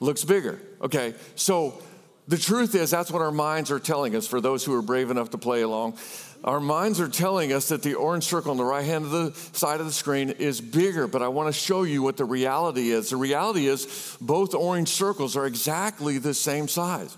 looks 0.00 0.24
bigger? 0.24 0.60
Okay. 0.80 1.14
So 1.36 1.80
the 2.28 2.38
truth 2.38 2.74
is 2.74 2.90
that's 2.90 3.10
what 3.10 3.22
our 3.22 3.32
minds 3.32 3.70
are 3.70 3.78
telling 3.78 4.14
us. 4.16 4.26
For 4.26 4.40
those 4.40 4.64
who 4.64 4.74
are 4.74 4.82
brave 4.82 5.10
enough 5.10 5.30
to 5.30 5.38
play 5.38 5.62
along, 5.62 5.96
our 6.44 6.60
minds 6.60 7.00
are 7.00 7.08
telling 7.08 7.52
us 7.52 7.68
that 7.68 7.82
the 7.82 7.94
orange 7.94 8.24
circle 8.24 8.50
on 8.50 8.56
the 8.56 8.64
right 8.64 8.84
hand 8.84 9.04
of 9.04 9.10
the 9.10 9.32
side 9.56 9.78
of 9.78 9.86
the 9.86 9.92
screen 9.92 10.30
is 10.30 10.60
bigger, 10.60 11.06
but 11.06 11.22
I 11.22 11.28
want 11.28 11.52
to 11.52 11.52
show 11.52 11.84
you 11.84 12.02
what 12.02 12.16
the 12.16 12.24
reality 12.24 12.90
is. 12.90 13.10
The 13.10 13.16
reality 13.16 13.68
is 13.68 14.16
both 14.20 14.54
orange 14.54 14.88
circles 14.88 15.36
are 15.36 15.46
exactly 15.46 16.18
the 16.18 16.34
same 16.34 16.66
size. 16.66 17.16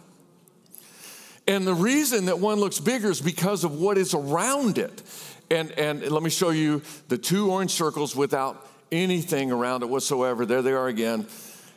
And 1.46 1.66
the 1.66 1.74
reason 1.74 2.26
that 2.26 2.38
one 2.38 2.58
looks 2.58 2.80
bigger 2.80 3.10
is 3.10 3.20
because 3.20 3.64
of 3.64 3.78
what 3.78 3.98
is 3.98 4.14
around 4.14 4.78
it. 4.78 5.02
And, 5.50 5.70
and 5.72 6.02
let 6.10 6.22
me 6.22 6.30
show 6.30 6.50
you 6.50 6.82
the 7.08 7.18
two 7.18 7.50
orange 7.50 7.72
circles 7.72 8.16
without 8.16 8.66
anything 8.90 9.52
around 9.52 9.82
it 9.82 9.88
whatsoever. 9.88 10.46
There 10.46 10.62
they 10.62 10.72
are 10.72 10.88
again. 10.88 11.26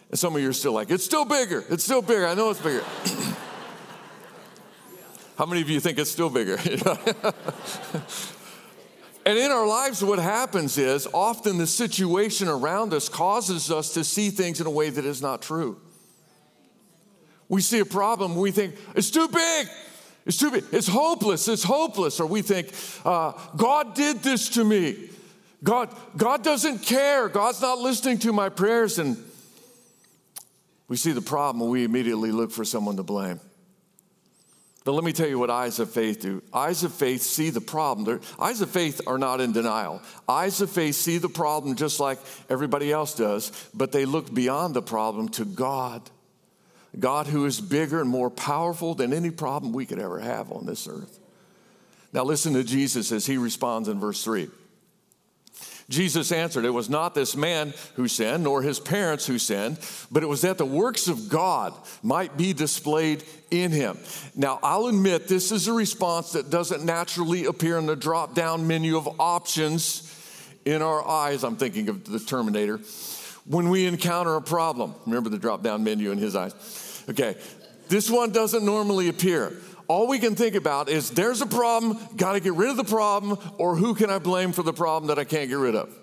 And 0.09 0.17
some 0.17 0.35
of 0.35 0.41
you 0.41 0.49
are 0.49 0.53
still 0.53 0.73
like, 0.73 0.89
it's 0.89 1.03
still 1.03 1.25
bigger. 1.25 1.65
It's 1.69 1.83
still 1.83 2.01
bigger. 2.01 2.25
I 2.27 2.33
know 2.33 2.49
it's 2.49 2.61
bigger. 2.61 2.83
How 5.37 5.45
many 5.45 5.61
of 5.61 5.69
you 5.69 5.79
think 5.79 5.99
it's 5.99 6.09
still 6.09 6.29
bigger? 6.29 6.57
and 9.25 9.37
in 9.37 9.51
our 9.51 9.67
lives, 9.67 10.03
what 10.03 10.17
happens 10.17 10.77
is 10.77 11.07
often 11.13 11.57
the 11.57 11.67
situation 11.67 12.47
around 12.47 12.93
us 12.93 13.07
causes 13.09 13.69
us 13.69 13.93
to 13.93 14.03
see 14.03 14.29
things 14.29 14.59
in 14.61 14.67
a 14.67 14.71
way 14.71 14.89
that 14.89 15.05
is 15.05 15.21
not 15.21 15.43
true. 15.43 15.79
We 17.49 17.61
see 17.61 17.79
a 17.79 17.85
problem, 17.85 18.35
we 18.35 18.51
think, 18.51 18.75
it's 18.95 19.11
too 19.11 19.27
big. 19.27 19.67
It's. 20.27 20.43
It's 20.43 20.87
hopeless. 20.87 21.47
It's 21.47 21.63
hopeless. 21.63 22.19
Or 22.19 22.27
we 22.27 22.41
think, 22.41 22.71
uh, 23.05 23.31
God 23.55 23.95
did 23.95 24.17
this 24.17 24.49
to 24.49 24.63
me. 24.63 25.09
God, 25.63 25.89
God 26.15 26.43
doesn't 26.43 26.79
care. 26.79 27.29
God's 27.29 27.61
not 27.61 27.79
listening 27.79 28.19
to 28.19 28.33
my 28.33 28.49
prayers. 28.49 28.99
And 28.99 29.17
we 30.87 30.97
see 30.97 31.13
the 31.13 31.21
problem 31.21 31.61
and 31.61 31.71
we 31.71 31.83
immediately 31.83 32.31
look 32.31 32.51
for 32.51 32.63
someone 32.63 32.97
to 32.97 33.03
blame. 33.03 33.39
But 34.87 34.93
let 34.93 35.03
me 35.03 35.11
tell 35.11 35.27
you 35.27 35.37
what 35.37 35.49
eyes 35.49 35.79
of 35.79 35.91
faith 35.91 36.21
do. 36.21 36.41
Eyes 36.53 36.83
of 36.83 36.93
faith 36.93 37.21
see 37.21 37.49
the 37.49 37.59
problem. 37.59 38.05
They're, 38.05 38.21
eyes 38.39 38.61
of 38.61 38.69
faith 38.69 39.01
are 39.05 39.17
not 39.17 39.41
in 39.41 39.51
denial. 39.51 40.01
Eyes 40.29 40.61
of 40.61 40.69
faith 40.69 40.95
see 40.95 41.17
the 41.17 41.27
problem 41.27 41.75
just 41.75 41.99
like 41.99 42.19
everybody 42.49 42.89
else 42.89 43.13
does, 43.13 43.51
but 43.73 43.91
they 43.91 44.05
look 44.05 44.33
beyond 44.33 44.73
the 44.73 44.81
problem 44.81 45.27
to 45.29 45.43
God. 45.43 46.09
God 46.99 47.27
who 47.27 47.45
is 47.45 47.61
bigger 47.61 48.01
and 48.01 48.09
more 48.09 48.29
powerful 48.29 48.95
than 48.95 49.13
any 49.13 49.31
problem 49.31 49.73
we 49.73 49.85
could 49.85 49.99
ever 49.99 50.19
have 50.19 50.51
on 50.51 50.65
this 50.65 50.87
earth. 50.87 51.19
Now, 52.13 52.23
listen 52.23 52.53
to 52.53 52.63
Jesus 52.63 53.11
as 53.11 53.25
he 53.25 53.37
responds 53.37 53.87
in 53.87 53.99
verse 53.99 54.23
3. 54.23 54.47
Jesus 55.89 56.33
answered, 56.33 56.65
It 56.65 56.71
was 56.71 56.89
not 56.89 57.15
this 57.15 57.35
man 57.35 57.73
who 57.95 58.07
sinned, 58.07 58.43
nor 58.43 58.61
his 58.61 58.79
parents 58.79 59.25
who 59.25 59.39
sinned, 59.39 59.79
but 60.11 60.21
it 60.21 60.25
was 60.25 60.41
that 60.41 60.57
the 60.57 60.65
works 60.65 61.07
of 61.07 61.29
God 61.29 61.73
might 62.03 62.35
be 62.35 62.51
displayed 62.51 63.23
in 63.51 63.71
him. 63.71 63.97
Now, 64.35 64.59
I'll 64.61 64.87
admit 64.87 65.27
this 65.27 65.51
is 65.51 65.67
a 65.67 65.73
response 65.73 66.33
that 66.33 66.49
doesn't 66.49 66.83
naturally 66.83 67.45
appear 67.45 67.77
in 67.77 67.85
the 67.85 67.95
drop 67.95 68.35
down 68.35 68.67
menu 68.67 68.97
of 68.97 69.07
options 69.19 70.03
in 70.65 70.81
our 70.81 71.07
eyes. 71.07 71.45
I'm 71.45 71.55
thinking 71.55 71.87
of 71.87 72.03
the 72.03 72.19
Terminator. 72.19 72.81
When 73.47 73.69
we 73.69 73.85
encounter 73.85 74.35
a 74.35 74.41
problem, 74.41 74.95
remember 75.05 75.29
the 75.29 75.37
drop 75.37 75.63
down 75.63 75.83
menu 75.83 76.11
in 76.11 76.17
his 76.17 76.35
eyes. 76.35 76.53
Okay, 77.09 77.35
this 77.87 78.09
one 78.09 78.31
doesn't 78.31 78.65
normally 78.65 79.07
appear 79.07 79.53
all 79.87 80.07
we 80.07 80.19
can 80.19 80.35
think 80.35 80.55
about 80.55 80.89
is 80.89 81.11
there's 81.11 81.41
a 81.41 81.45
problem, 81.45 81.97
got 82.15 82.33
to 82.33 82.39
get 82.39 82.53
rid 82.53 82.69
of 82.69 82.77
the 82.77 82.83
problem, 82.83 83.37
or 83.57 83.75
who 83.75 83.95
can 83.95 84.09
I 84.09 84.19
blame 84.19 84.51
for 84.51 84.63
the 84.63 84.73
problem 84.73 85.07
that 85.07 85.19
I 85.19 85.23
can't 85.23 85.49
get 85.49 85.57
rid 85.57 85.75
of? 85.75 85.95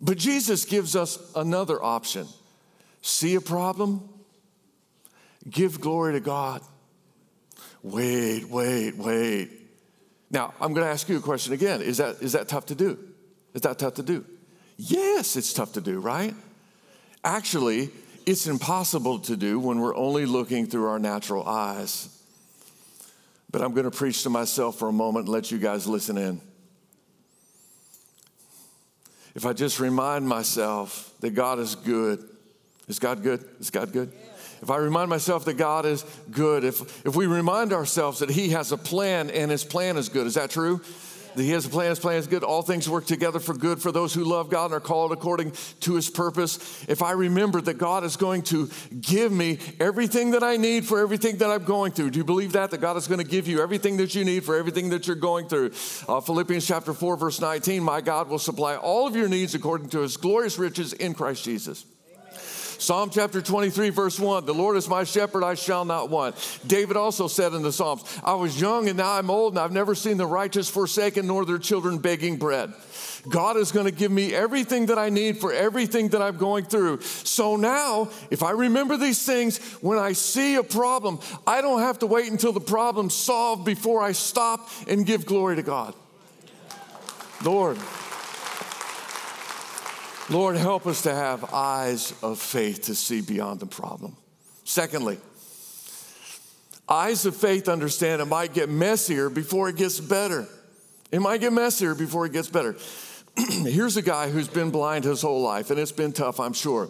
But 0.00 0.18
Jesus 0.18 0.64
gives 0.64 0.94
us 0.96 1.18
another 1.34 1.82
option 1.82 2.26
see 3.00 3.34
a 3.34 3.40
problem, 3.40 4.08
give 5.48 5.80
glory 5.80 6.14
to 6.14 6.20
God. 6.20 6.62
Wait, 7.82 8.48
wait, 8.48 8.96
wait. 8.96 9.50
Now, 10.30 10.54
I'm 10.58 10.72
going 10.72 10.86
to 10.86 10.90
ask 10.90 11.06
you 11.08 11.18
a 11.18 11.20
question 11.20 11.52
again. 11.52 11.82
Is 11.82 11.98
that, 11.98 12.22
is 12.22 12.32
that 12.32 12.48
tough 12.48 12.66
to 12.66 12.74
do? 12.74 12.98
Is 13.52 13.60
that 13.62 13.78
tough 13.78 13.94
to 13.94 14.02
do? 14.02 14.24
Yes, 14.78 15.36
it's 15.36 15.52
tough 15.52 15.74
to 15.74 15.82
do, 15.82 16.00
right? 16.00 16.34
Actually, 17.24 17.90
it's 18.26 18.46
impossible 18.46 19.18
to 19.20 19.36
do 19.36 19.58
when 19.58 19.80
we're 19.80 19.96
only 19.96 20.26
looking 20.26 20.66
through 20.66 20.86
our 20.86 20.98
natural 20.98 21.46
eyes. 21.48 22.08
But 23.50 23.62
I'm 23.62 23.72
going 23.72 23.84
to 23.84 23.96
preach 23.96 24.22
to 24.24 24.30
myself 24.30 24.78
for 24.78 24.88
a 24.88 24.92
moment 24.92 25.26
and 25.26 25.32
let 25.32 25.50
you 25.50 25.58
guys 25.58 25.86
listen 25.86 26.18
in. 26.18 26.40
If 29.34 29.46
I 29.46 29.52
just 29.52 29.80
remind 29.80 30.28
myself 30.28 31.12
that 31.20 31.30
God 31.30 31.58
is 31.58 31.74
good, 31.74 32.22
is 32.88 32.98
God 32.98 33.22
good? 33.22 33.44
Is 33.58 33.70
God 33.70 33.92
good? 33.92 34.12
If 34.62 34.70
I 34.70 34.76
remind 34.76 35.10
myself 35.10 35.44
that 35.46 35.54
God 35.54 35.86
is 35.86 36.04
good, 36.30 36.64
if, 36.64 37.06
if 37.06 37.16
we 37.16 37.26
remind 37.26 37.72
ourselves 37.72 38.20
that 38.20 38.30
He 38.30 38.50
has 38.50 38.72
a 38.72 38.76
plan 38.76 39.30
and 39.30 39.50
His 39.50 39.64
plan 39.64 39.96
is 39.96 40.08
good, 40.08 40.26
is 40.26 40.34
that 40.34 40.50
true? 40.50 40.80
He 41.36 41.50
has 41.50 41.66
a 41.66 41.68
plan, 41.68 41.90
His 41.90 41.98
plan 41.98 42.16
is 42.16 42.26
good. 42.26 42.44
All 42.44 42.62
things 42.62 42.88
work 42.88 43.06
together 43.06 43.40
for 43.40 43.54
good 43.54 43.80
for 43.80 43.92
those 43.92 44.14
who 44.14 44.24
love 44.24 44.50
God 44.50 44.66
and 44.66 44.74
are 44.74 44.80
called 44.80 45.12
according 45.12 45.52
to 45.80 45.94
His 45.94 46.08
purpose. 46.10 46.84
If 46.88 47.02
I 47.02 47.12
remember 47.12 47.60
that 47.62 47.78
God 47.78 48.04
is 48.04 48.16
going 48.16 48.42
to 48.44 48.68
give 49.00 49.32
me 49.32 49.58
everything 49.80 50.32
that 50.32 50.42
I 50.42 50.56
need 50.56 50.86
for 50.86 51.00
everything 51.00 51.38
that 51.38 51.50
I'm 51.50 51.64
going 51.64 51.92
through, 51.92 52.10
do 52.10 52.18
you 52.18 52.24
believe 52.24 52.52
that? 52.52 52.70
That 52.70 52.80
God 52.80 52.96
is 52.96 53.06
going 53.06 53.20
to 53.20 53.26
give 53.26 53.48
you 53.48 53.62
everything 53.62 53.96
that 53.98 54.14
you 54.14 54.24
need 54.24 54.44
for 54.44 54.56
everything 54.56 54.90
that 54.90 55.06
you're 55.06 55.16
going 55.16 55.48
through? 55.48 55.72
Uh, 56.08 56.20
Philippians 56.20 56.66
chapter 56.66 56.92
4, 56.92 57.16
verse 57.16 57.40
19 57.40 57.82
My 57.82 58.00
God 58.00 58.28
will 58.28 58.38
supply 58.38 58.76
all 58.76 59.06
of 59.06 59.16
your 59.16 59.28
needs 59.28 59.54
according 59.54 59.88
to 59.90 60.00
His 60.00 60.16
glorious 60.16 60.58
riches 60.58 60.92
in 60.92 61.14
Christ 61.14 61.44
Jesus. 61.44 61.84
Psalm 62.78 63.10
chapter 63.10 63.40
23, 63.40 63.90
verse 63.90 64.18
1 64.18 64.46
The 64.46 64.54
Lord 64.54 64.76
is 64.76 64.88
my 64.88 65.04
shepherd, 65.04 65.44
I 65.44 65.54
shall 65.54 65.84
not 65.84 66.10
want. 66.10 66.36
David 66.66 66.96
also 66.96 67.28
said 67.28 67.52
in 67.52 67.62
the 67.62 67.72
Psalms, 67.72 68.04
I 68.24 68.34
was 68.34 68.60
young 68.60 68.88
and 68.88 68.96
now 68.96 69.12
I'm 69.12 69.30
old, 69.30 69.54
and 69.54 69.60
I've 69.60 69.72
never 69.72 69.94
seen 69.94 70.16
the 70.16 70.26
righteous 70.26 70.68
forsaken 70.68 71.26
nor 71.26 71.44
their 71.44 71.58
children 71.58 71.98
begging 71.98 72.36
bread. 72.36 72.72
God 73.28 73.56
is 73.56 73.72
going 73.72 73.86
to 73.86 73.92
give 73.92 74.12
me 74.12 74.34
everything 74.34 74.86
that 74.86 74.98
I 74.98 75.08
need 75.08 75.38
for 75.38 75.52
everything 75.52 76.08
that 76.08 76.20
I'm 76.20 76.36
going 76.36 76.64
through. 76.64 77.00
So 77.00 77.56
now, 77.56 78.10
if 78.30 78.42
I 78.42 78.50
remember 78.50 78.96
these 78.96 79.24
things, 79.24 79.58
when 79.80 79.98
I 79.98 80.12
see 80.12 80.56
a 80.56 80.62
problem, 80.62 81.20
I 81.46 81.62
don't 81.62 81.80
have 81.80 82.00
to 82.00 82.06
wait 82.06 82.30
until 82.30 82.52
the 82.52 82.60
problem's 82.60 83.14
solved 83.14 83.64
before 83.64 84.02
I 84.02 84.12
stop 84.12 84.68
and 84.86 85.06
give 85.06 85.24
glory 85.24 85.56
to 85.56 85.62
God. 85.62 85.94
Lord. 87.42 87.78
Lord, 90.30 90.56
help 90.56 90.86
us 90.86 91.02
to 91.02 91.14
have 91.14 91.52
eyes 91.52 92.14
of 92.22 92.38
faith 92.38 92.84
to 92.84 92.94
see 92.94 93.20
beyond 93.20 93.60
the 93.60 93.66
problem. 93.66 94.16
Secondly, 94.64 95.18
eyes 96.88 97.26
of 97.26 97.36
faith 97.36 97.68
understand 97.68 98.22
it 98.22 98.26
might 98.26 98.54
get 98.54 98.70
messier 98.70 99.28
before 99.28 99.68
it 99.68 99.76
gets 99.76 100.00
better. 100.00 100.46
It 101.12 101.20
might 101.20 101.40
get 101.42 101.52
messier 101.52 101.94
before 101.94 102.24
it 102.24 102.32
gets 102.32 102.48
better. 102.48 102.74
Here's 103.36 103.98
a 103.98 104.02
guy 104.02 104.30
who's 104.30 104.48
been 104.48 104.70
blind 104.70 105.04
his 105.04 105.20
whole 105.20 105.42
life, 105.42 105.70
and 105.70 105.78
it's 105.78 105.92
been 105.92 106.12
tough, 106.12 106.40
I'm 106.40 106.54
sure. 106.54 106.88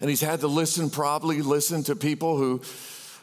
And 0.00 0.08
he's 0.08 0.22
had 0.22 0.40
to 0.40 0.48
listen, 0.48 0.88
probably 0.88 1.42
listen 1.42 1.82
to 1.84 1.96
people 1.96 2.38
who 2.38 2.62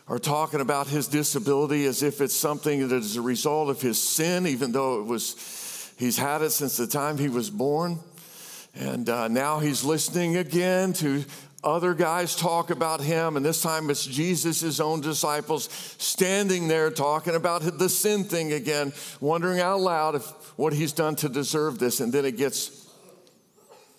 are 0.08 0.20
talking 0.20 0.62
about 0.62 0.88
his 0.88 1.08
disability 1.08 1.86
as 1.86 2.04
if 2.04 2.22
it's 2.22 2.36
something 2.36 2.88
that 2.88 2.96
is 2.96 3.16
a 3.16 3.22
result 3.22 3.70
of 3.70 3.82
his 3.82 4.00
sin, 4.00 4.46
even 4.46 4.72
though 4.72 5.00
it 5.00 5.06
was, 5.06 5.92
he's 5.98 6.18
had 6.18 6.44
it 6.44 6.52
since 6.52 6.78
the 6.78 6.86
time 6.86 7.18
he 7.18 7.28
was 7.28 7.50
born. 7.50 7.98
And 8.76 9.10
uh, 9.10 9.28
now 9.30 9.60
he's 9.60 9.84
listening 9.84 10.36
again 10.36 10.94
to 10.94 11.24
other 11.64 11.94
guys 11.94 12.36
talk 12.36 12.70
about 12.70 13.02
him, 13.02 13.38
and 13.38 13.46
this 13.46 13.62
time 13.62 13.90
it's 13.90 14.06
Jesus' 14.06 14.80
own 14.80 15.02
disciples 15.02 15.70
standing 15.98 16.68
there 16.68 16.92
talking 16.92 17.34
about 17.34 17.64
the 17.80 17.90
sin 17.90 18.24
thing 18.24 18.54
again, 18.54 18.94
wondering 19.20 19.60
out 19.60 19.80
loud 19.80 20.16
if 20.16 20.26
what 20.58 20.74
he's 20.74 20.94
done 20.94 21.16
to 21.16 21.30
deserve 21.30 21.80
this. 21.80 22.02
And 22.02 22.14
then 22.14 22.24
it 22.24 22.38
gets 22.38 22.88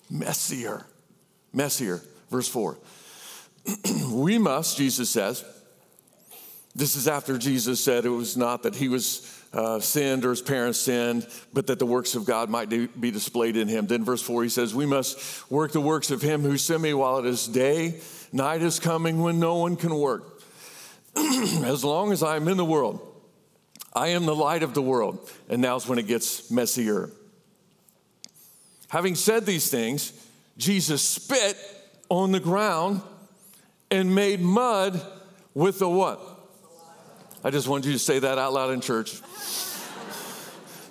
messier, 0.09 0.87
messier. 1.53 2.03
Verse 2.31 2.49
4. 2.49 2.77
we 4.13 4.39
must, 4.39 4.77
Jesus 4.77 5.11
says, 5.11 5.45
this 6.77 6.95
is 6.95 7.09
after 7.09 7.39
Jesus 7.39 7.83
said 7.83 8.05
it 8.05 8.11
was 8.11 8.37
not 8.37 8.63
that 8.65 8.77
he 8.77 8.89
was 8.89 9.36
uh, 9.53 9.81
sinned 9.81 10.25
or 10.25 10.31
his 10.31 10.43
parents 10.43 10.79
sinned, 10.79 11.27
but 11.53 11.67
that 11.69 11.79
the 11.79 11.87
works 11.87 12.15
of 12.15 12.25
God 12.25 12.51
might 12.51 12.69
do, 12.69 12.89
be 12.89 13.11
displayed 13.11 13.57
in 13.57 13.69
him. 13.69 13.87
Then, 13.87 14.05
verse 14.05 14.23
4, 14.23 14.43
he 14.43 14.49
says, 14.49 14.75
We 14.75 14.87
must 14.87 15.51
work 15.51 15.73
the 15.73 15.81
works 15.81 16.11
of 16.11 16.23
him 16.23 16.43
who 16.43 16.57
sent 16.57 16.83
me 16.83 16.95
while 16.95 17.19
it 17.19 17.27
is 17.27 17.47
day. 17.47 18.01
Night 18.33 18.63
is 18.63 18.79
coming 18.79 19.23
when 19.23 19.41
no 19.41 19.57
one 19.57 19.77
can 19.77 19.95
work. 19.95 20.43
as 21.17 21.85
long 21.85 22.13
as 22.13 22.23
I 22.23 22.37
am 22.37 22.49
in 22.49 22.57
the 22.57 22.65
world, 22.65 23.01
I 23.95 24.09
am 24.09 24.27
the 24.27 24.35
light 24.35 24.63
of 24.63 24.75
the 24.75 24.83
world. 24.83 25.31
And 25.49 25.63
now's 25.63 25.89
when 25.89 25.99
it 25.99 26.07
gets 26.07 26.51
messier. 26.51 27.11
Having 28.89 29.15
said 29.15 29.47
these 29.47 29.71
things, 29.71 30.13
Jesus 30.59 31.03
spit 31.03 31.57
on 32.09 32.33
the 32.33 32.41
ground 32.41 33.01
and 33.91 34.15
made 34.15 34.41
mud 34.41 35.01
with 35.55 35.79
the 35.79 35.89
what? 35.89 36.36
I 37.45 37.51
just 37.51 37.69
wanted 37.69 37.87
you 37.87 37.93
to 37.93 37.99
say 37.99 38.19
that 38.19 38.39
out 38.39 38.53
loud 38.53 38.71
in 38.73 38.81
church. 38.81 39.21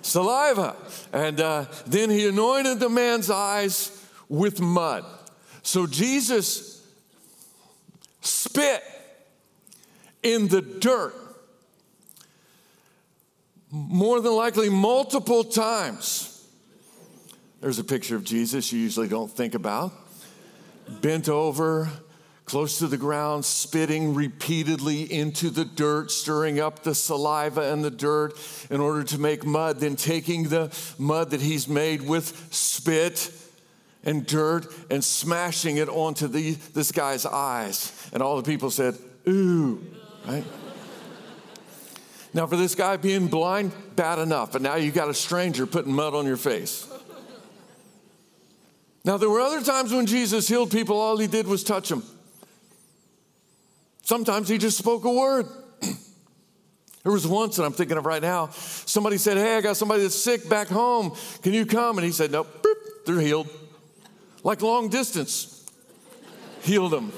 Saliva. 0.02 0.76
And 1.12 1.40
uh, 1.40 1.66
then 1.86 2.10
he 2.10 2.28
anointed 2.28 2.80
the 2.80 2.88
man's 2.88 3.30
eyes 3.30 3.90
with 4.28 4.60
mud. 4.60 5.04
So 5.62 5.86
Jesus 5.86 6.86
spit 8.20 8.82
in 10.22 10.48
the 10.48 10.62
dirt 10.62 11.14
more 13.70 14.20
than 14.20 14.32
likely 14.32 14.68
multiple 14.70 15.44
times. 15.44 16.32
There's 17.60 17.78
a 17.78 17.84
picture 17.84 18.16
of 18.16 18.24
Jesus 18.24 18.72
you 18.72 18.78
usually 18.78 19.08
don't 19.08 19.30
think 19.30 19.54
about. 19.54 19.92
Bent 21.00 21.28
over, 21.28 21.90
close 22.46 22.78
to 22.78 22.86
the 22.86 22.96
ground, 22.96 23.44
spitting 23.44 24.14
repeatedly 24.14 25.12
into 25.12 25.50
the 25.50 25.64
dirt, 25.64 26.12
stirring 26.12 26.60
up 26.60 26.84
the 26.84 26.94
saliva 26.94 27.72
and 27.72 27.84
the 27.84 27.90
dirt 27.90 28.34
in 28.70 28.80
order 28.80 29.02
to 29.02 29.18
make 29.18 29.44
mud, 29.44 29.80
then 29.80 29.96
taking 29.96 30.44
the 30.44 30.72
mud 30.96 31.30
that 31.30 31.42
he's 31.42 31.68
made 31.68 32.00
with 32.00 32.48
spit 32.54 33.32
and 34.04 34.24
dirt 34.24 34.72
and 34.90 35.02
smashing 35.02 35.78
it 35.78 35.88
onto 35.88 36.28
the, 36.28 36.52
this 36.72 36.92
guy's 36.92 37.26
eyes. 37.26 38.08
And 38.12 38.22
all 38.22 38.36
the 38.36 38.44
people 38.44 38.70
said, 38.70 38.96
Ooh, 39.28 39.84
right? 40.26 40.44
now, 42.32 42.46
for 42.46 42.56
this 42.56 42.76
guy 42.76 42.96
being 42.96 43.26
blind, 43.26 43.72
bad 43.96 44.20
enough, 44.20 44.52
but 44.52 44.62
now 44.62 44.76
you 44.76 44.92
got 44.92 45.08
a 45.08 45.14
stranger 45.14 45.66
putting 45.66 45.92
mud 45.92 46.14
on 46.14 46.26
your 46.26 46.36
face. 46.36 46.88
Now, 49.04 49.16
there 49.16 49.30
were 49.30 49.40
other 49.40 49.62
times 49.62 49.92
when 49.92 50.06
Jesus 50.06 50.46
healed 50.46 50.70
people, 50.70 50.96
all 50.96 51.16
he 51.16 51.26
did 51.26 51.48
was 51.48 51.64
touch 51.64 51.88
them. 51.88 52.04
Sometimes 54.06 54.48
he 54.48 54.56
just 54.56 54.78
spoke 54.78 55.04
a 55.04 55.10
word. 55.10 55.46
There 57.02 57.12
was 57.12 57.24
once 57.24 57.54
that 57.54 57.62
I'm 57.62 57.72
thinking 57.72 57.98
of 57.98 58.04
right 58.04 58.20
now, 58.20 58.48
somebody 58.48 59.16
said, 59.16 59.36
Hey, 59.36 59.58
I 59.58 59.60
got 59.60 59.76
somebody 59.76 60.02
that's 60.02 60.16
sick 60.16 60.48
back 60.48 60.66
home. 60.66 61.12
Can 61.40 61.54
you 61.54 61.64
come? 61.64 61.98
And 61.98 62.04
he 62.04 62.10
said, 62.10 62.32
Nope, 62.32 62.66
they're 63.04 63.20
healed. 63.20 63.48
Like 64.42 64.60
long 64.60 64.88
distance, 64.88 65.64
healed 66.62 66.90
them. 66.90 67.12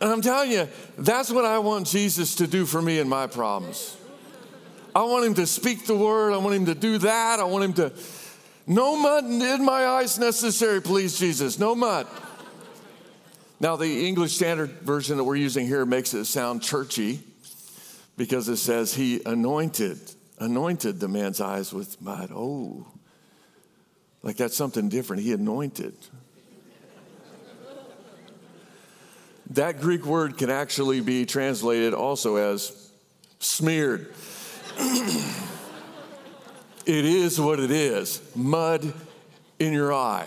And 0.00 0.10
I'm 0.10 0.22
telling 0.22 0.50
you, 0.50 0.68
that's 0.98 1.30
what 1.30 1.44
I 1.44 1.60
want 1.60 1.86
Jesus 1.86 2.34
to 2.36 2.48
do 2.48 2.66
for 2.66 2.82
me 2.82 2.98
in 2.98 3.08
my 3.08 3.28
problems. 3.28 3.96
I 4.92 5.04
want 5.04 5.24
him 5.24 5.34
to 5.34 5.46
speak 5.46 5.86
the 5.86 5.96
word. 5.96 6.32
I 6.32 6.38
want 6.38 6.56
him 6.56 6.66
to 6.66 6.74
do 6.74 6.98
that. 6.98 7.38
I 7.38 7.44
want 7.44 7.64
him 7.64 7.72
to, 7.74 7.92
no 8.66 8.96
mud 8.96 9.24
in 9.24 9.64
my 9.64 9.86
eyes 9.86 10.18
necessary, 10.18 10.82
please, 10.82 11.16
Jesus. 11.16 11.60
No 11.60 11.76
mud. 11.76 12.08
Now, 13.64 13.76
the 13.76 14.06
English 14.06 14.34
Standard 14.34 14.68
Version 14.82 15.16
that 15.16 15.24
we're 15.24 15.36
using 15.36 15.66
here 15.66 15.86
makes 15.86 16.12
it 16.12 16.26
sound 16.26 16.60
churchy 16.60 17.20
because 18.14 18.46
it 18.50 18.58
says 18.58 18.92
he 18.92 19.22
anointed, 19.24 19.98
anointed 20.38 21.00
the 21.00 21.08
man's 21.08 21.40
eyes 21.40 21.72
with 21.72 21.98
mud. 22.02 22.30
Oh, 22.30 22.86
like 24.22 24.36
that's 24.36 24.54
something 24.54 24.90
different. 24.90 25.22
He 25.22 25.32
anointed. 25.32 25.94
that 29.48 29.80
Greek 29.80 30.04
word 30.04 30.36
can 30.36 30.50
actually 30.50 31.00
be 31.00 31.24
translated 31.24 31.94
also 31.94 32.36
as 32.36 32.90
smeared. 33.38 34.12
it 34.76 35.24
is 36.86 37.40
what 37.40 37.58
it 37.60 37.70
is 37.70 38.20
mud 38.36 38.92
in 39.58 39.72
your 39.72 39.90
eye. 39.90 40.26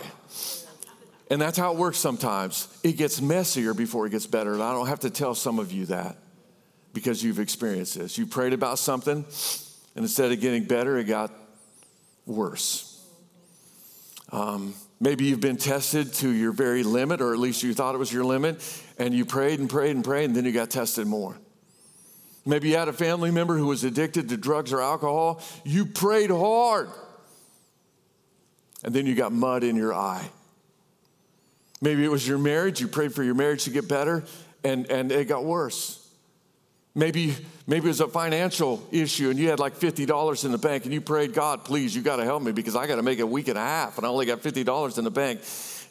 And 1.30 1.40
that's 1.40 1.58
how 1.58 1.72
it 1.72 1.78
works 1.78 1.98
sometimes. 1.98 2.68
It 2.82 2.96
gets 2.96 3.20
messier 3.20 3.74
before 3.74 4.06
it 4.06 4.10
gets 4.10 4.26
better. 4.26 4.54
And 4.54 4.62
I 4.62 4.72
don't 4.72 4.86
have 4.86 5.00
to 5.00 5.10
tell 5.10 5.34
some 5.34 5.58
of 5.58 5.72
you 5.72 5.86
that 5.86 6.16
because 6.94 7.22
you've 7.22 7.38
experienced 7.38 7.98
this. 7.98 8.16
You 8.16 8.26
prayed 8.26 8.52
about 8.52 8.78
something, 8.78 9.24
and 9.94 10.04
instead 10.04 10.32
of 10.32 10.40
getting 10.40 10.64
better, 10.64 10.96
it 10.96 11.04
got 11.04 11.30
worse. 12.26 13.04
Um, 14.30 14.74
maybe 15.00 15.24
you've 15.24 15.40
been 15.40 15.56
tested 15.58 16.12
to 16.14 16.30
your 16.30 16.52
very 16.52 16.82
limit, 16.82 17.20
or 17.20 17.32
at 17.32 17.38
least 17.38 17.62
you 17.62 17.74
thought 17.74 17.94
it 17.94 17.98
was 17.98 18.12
your 18.12 18.24
limit, 18.24 18.62
and 18.98 19.14
you 19.14 19.24
prayed 19.24 19.60
and 19.60 19.68
prayed 19.68 19.94
and 19.94 20.04
prayed, 20.04 20.24
and 20.24 20.36
then 20.36 20.44
you 20.44 20.52
got 20.52 20.70
tested 20.70 21.06
more. 21.06 21.36
Maybe 22.46 22.70
you 22.70 22.76
had 22.76 22.88
a 22.88 22.94
family 22.94 23.30
member 23.30 23.58
who 23.58 23.66
was 23.66 23.84
addicted 23.84 24.30
to 24.30 24.36
drugs 24.38 24.72
or 24.72 24.80
alcohol. 24.80 25.42
You 25.64 25.84
prayed 25.84 26.30
hard, 26.30 26.88
and 28.82 28.94
then 28.94 29.06
you 29.06 29.14
got 29.14 29.32
mud 29.32 29.62
in 29.62 29.76
your 29.76 29.94
eye. 29.94 30.30
Maybe 31.80 32.04
it 32.04 32.10
was 32.10 32.26
your 32.26 32.38
marriage, 32.38 32.80
you 32.80 32.88
prayed 32.88 33.14
for 33.14 33.22
your 33.22 33.34
marriage 33.34 33.64
to 33.64 33.70
get 33.70 33.88
better, 33.88 34.24
and, 34.64 34.90
and 34.90 35.12
it 35.12 35.28
got 35.28 35.44
worse. 35.44 36.04
Maybe, 36.98 37.36
maybe 37.68 37.84
it 37.84 37.90
was 37.90 38.00
a 38.00 38.08
financial 38.08 38.84
issue 38.90 39.30
and 39.30 39.38
you 39.38 39.50
had 39.50 39.60
like 39.60 39.76
$50 39.78 40.44
in 40.44 40.50
the 40.50 40.58
bank 40.58 40.84
and 40.84 40.92
you 40.92 41.00
prayed, 41.00 41.32
God, 41.32 41.64
please, 41.64 41.94
you 41.94 42.02
got 42.02 42.16
to 42.16 42.24
help 42.24 42.42
me 42.42 42.50
because 42.50 42.74
I 42.74 42.88
got 42.88 42.96
to 42.96 43.04
make 43.04 43.20
a 43.20 43.26
week 43.26 43.46
and 43.46 43.56
a 43.56 43.62
half 43.62 43.98
and 43.98 44.06
I 44.06 44.10
only 44.10 44.26
got 44.26 44.40
$50 44.40 44.98
in 44.98 45.04
the 45.04 45.10
bank. 45.12 45.40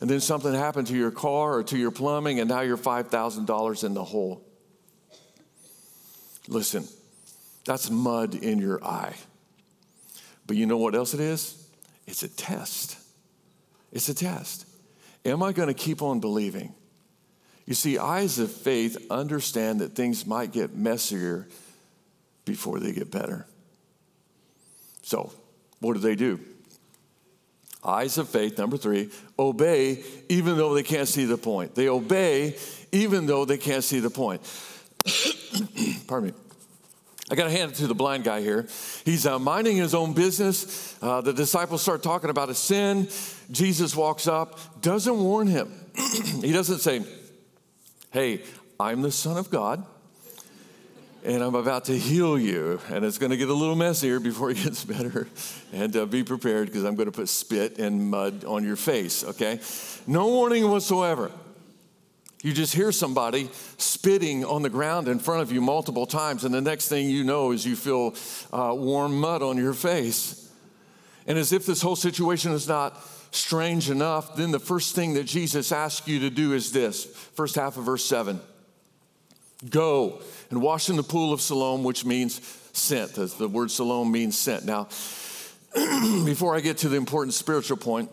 And 0.02 0.10
then 0.10 0.20
something 0.20 0.54
happened 0.54 0.88
to 0.88 0.98
your 0.98 1.12
car 1.12 1.60
or 1.60 1.64
to 1.64 1.78
your 1.78 1.92
plumbing 1.92 2.42
and 2.42 2.50
now 2.50 2.60
you're 2.60 2.78
$5,000 2.78 3.84
in 3.86 3.94
the 3.94 4.04
hole. 4.04 4.44
Listen, 6.50 6.86
that's 7.64 7.90
mud 7.90 8.36
in 8.36 8.60
your 8.60 8.84
eye. 8.84 9.16
But 10.46 10.58
you 10.58 10.66
know 10.66 10.78
what 10.78 10.94
else 10.94 11.14
it 11.14 11.22
is? 11.22 11.70
It's 12.06 12.24
a 12.24 12.28
test. 12.28 12.98
It's 13.94 14.10
a 14.10 14.14
test. 14.14 14.67
Am 15.28 15.44
I 15.44 15.52
going 15.52 15.68
to 15.68 15.74
keep 15.74 16.02
on 16.02 16.22
believing? 16.22 16.74
You 17.66 17.74
see, 17.74 17.98
eyes 17.98 18.40
of 18.40 18.50
faith 18.50 18.96
understand 19.12 19.82
that 19.82 19.94
things 19.94 20.26
might 20.26 20.54
get 20.54 20.74
messier 20.74 21.48
before 22.46 22.80
they 22.80 22.94
get 22.94 23.12
better. 23.12 23.46
So, 25.02 25.34
what 25.82 25.94
do 25.94 26.00
they 26.00 26.16
do? 26.16 26.40
Eyes 27.84 28.18
of 28.18 28.30
faith, 28.30 28.58
number 28.58 28.78
three, 28.78 29.10
obey 29.38 30.04
even 30.30 30.56
though 30.56 30.74
they 30.74 30.84
can't 30.84 31.10
see 31.10 31.26
the 31.26 31.38
point. 31.38 31.76
They 31.76 31.90
obey 31.90 32.56
even 32.94 33.26
though 33.26 33.44
they 33.44 33.58
can't 33.58 33.84
see 33.84 34.00
the 34.00 34.10
point. 34.10 34.42
Pardon 36.08 36.30
me. 36.30 36.47
I 37.30 37.36
got 37.36 37.46
to 37.46 37.52
hand 37.52 37.72
it 37.72 37.76
to 37.76 37.88
the 37.88 37.96
blind 37.96 38.24
guy 38.24 38.42
here. 38.42 38.68
He's 39.04 39.26
uh, 39.26 39.38
minding 39.38 39.76
his 39.76 39.94
own 39.94 40.14
business. 40.14 40.98
Uh, 41.02 41.20
the 41.20 41.34
disciples 41.34 41.82
start 41.82 42.02
talking 42.02 42.30
about 42.30 42.50
a 42.50 42.56
sin. 42.56 43.10
Jesus 43.52 43.96
walks 43.96 44.28
up, 44.28 44.82
doesn't 44.82 45.18
warn 45.18 45.48
him. 45.48 45.74
he 46.42 46.54
doesn't 46.54 46.80
say, 46.80 47.04
Hey, 48.12 48.44
I'm 48.80 49.02
the 49.02 49.12
Son 49.12 49.36
of 49.36 49.50
God, 49.50 49.86
and 51.26 51.44
I'm 51.44 51.56
about 51.56 51.86
to 51.86 51.98
heal 51.98 52.40
you. 52.40 52.80
And 52.90 53.04
it's 53.04 53.18
going 53.18 53.32
to 53.32 53.38
get 53.38 53.50
a 53.50 53.54
little 53.54 53.76
messier 53.76 54.22
before 54.22 54.50
it 54.50 54.64
gets 54.64 54.84
better. 54.86 55.28
And 55.74 55.96
uh, 55.98 56.06
be 56.06 56.24
prepared 56.24 56.68
because 56.68 56.86
I'm 56.86 56.96
going 56.96 57.08
to 57.08 57.12
put 57.12 57.28
spit 57.28 57.78
and 57.78 58.10
mud 58.10 58.46
on 58.46 58.64
your 58.64 58.78
face, 58.78 59.26
okay? 59.26 59.60
No 60.08 60.28
warning 60.30 60.70
whatsoever. 60.70 61.32
You 62.44 62.54
just 62.54 62.76
hear 62.76 62.92
somebody 62.92 63.50
spitting 63.78 64.46
on 64.46 64.62
the 64.62 64.70
ground 64.70 65.08
in 65.08 65.18
front 65.18 65.42
of 65.42 65.52
you 65.52 65.60
multiple 65.60 66.06
times, 66.06 66.44
and 66.44 66.54
the 66.54 66.62
next 66.62 66.88
thing 66.88 67.10
you 67.10 67.24
know 67.24 67.52
is 67.52 67.66
you 67.66 67.76
feel 67.76 68.14
uh, 68.54 68.74
warm 68.76 69.20
mud 69.20 69.42
on 69.42 69.58
your 69.58 69.74
face. 69.74 70.52
And 71.26 71.38
as 71.38 71.52
if 71.52 71.66
this 71.66 71.82
whole 71.82 71.96
situation 71.96 72.52
is 72.52 72.68
not 72.68 73.02
strange 73.32 73.90
enough, 73.90 74.36
then 74.36 74.52
the 74.52 74.60
first 74.60 74.96
thing 74.96 75.16
that 75.16 75.26
Jesus 75.26 75.72
asks 75.72 76.08
you 76.08 76.20
to 76.22 76.30
do 76.30 76.54
is 76.54 76.72
this 76.72 77.06
first 77.06 77.56
half 77.56 77.76
of 77.78 77.84
verse 77.84 78.06
7 78.06 78.40
Go 79.70 80.22
and 80.52 80.62
wash 80.62 80.90
in 80.90 80.96
the 80.96 81.04
pool 81.04 81.34
of 81.34 81.42
Siloam, 81.42 81.84
which 81.84 82.06
means 82.06 82.40
sent, 82.74 83.18
as 83.18 83.34
the 83.34 83.48
word 83.48 83.72
Siloam 83.72 84.12
means 84.12 84.38
sent. 84.38 84.66
Now, 84.66 84.88
before 86.26 86.56
I 86.56 86.60
get 86.60 86.78
to 86.80 86.90
the 86.90 86.98
important 86.98 87.34
spiritual 87.34 87.78
point, 87.78 88.12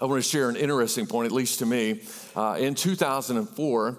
I 0.00 0.06
want 0.06 0.22
to 0.22 0.28
share 0.28 0.48
an 0.48 0.56
interesting 0.56 1.06
point, 1.06 1.26
at 1.26 1.32
least 1.32 1.58
to 1.58 1.66
me. 1.66 2.00
Uh, 2.34 2.56
in 2.58 2.74
2004, 2.74 3.96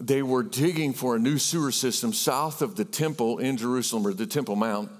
they 0.00 0.22
were 0.22 0.42
digging 0.42 0.92
for 0.92 1.16
a 1.16 1.18
new 1.18 1.38
sewer 1.38 1.70
system 1.70 2.12
south 2.12 2.60
of 2.60 2.74
the 2.74 2.84
temple 2.84 3.38
in 3.38 3.56
Jerusalem, 3.56 4.06
or 4.06 4.12
the 4.12 4.26
Temple 4.26 4.56
Mount, 4.56 4.90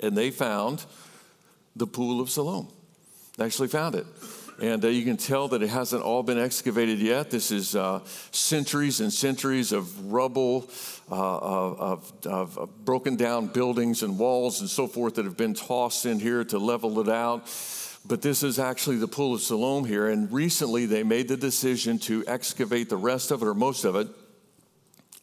and 0.00 0.16
they 0.16 0.30
found 0.30 0.84
the 1.76 1.86
Pool 1.86 2.20
of 2.20 2.30
Siloam. 2.30 2.68
They 3.36 3.44
actually 3.44 3.68
found 3.68 3.94
it. 3.94 4.06
And 4.60 4.84
uh, 4.84 4.88
you 4.88 5.04
can 5.04 5.16
tell 5.16 5.48
that 5.48 5.62
it 5.62 5.70
hasn't 5.70 6.02
all 6.02 6.22
been 6.22 6.38
excavated 6.38 6.98
yet. 6.98 7.30
This 7.30 7.50
is 7.50 7.74
uh, 7.74 8.00
centuries 8.30 9.00
and 9.00 9.12
centuries 9.12 9.72
of 9.72 10.12
rubble, 10.12 10.68
uh, 11.10 11.38
of, 11.38 12.12
of, 12.26 12.58
of 12.58 12.84
broken 12.84 13.16
down 13.16 13.46
buildings 13.46 14.02
and 14.02 14.18
walls 14.18 14.60
and 14.60 14.68
so 14.68 14.86
forth 14.86 15.14
that 15.14 15.24
have 15.24 15.36
been 15.36 15.54
tossed 15.54 16.04
in 16.04 16.20
here 16.20 16.44
to 16.44 16.58
level 16.58 17.00
it 17.00 17.08
out 17.08 17.48
but 18.04 18.22
this 18.22 18.42
is 18.42 18.58
actually 18.58 18.96
the 18.96 19.08
Pool 19.08 19.34
of 19.34 19.40
Siloam 19.40 19.84
here. 19.84 20.08
And 20.08 20.30
recently 20.32 20.86
they 20.86 21.02
made 21.02 21.28
the 21.28 21.36
decision 21.36 21.98
to 22.00 22.24
excavate 22.26 22.88
the 22.88 22.96
rest 22.96 23.30
of 23.30 23.42
it 23.42 23.46
or 23.46 23.54
most 23.54 23.84
of 23.84 23.96
it, 23.96 24.08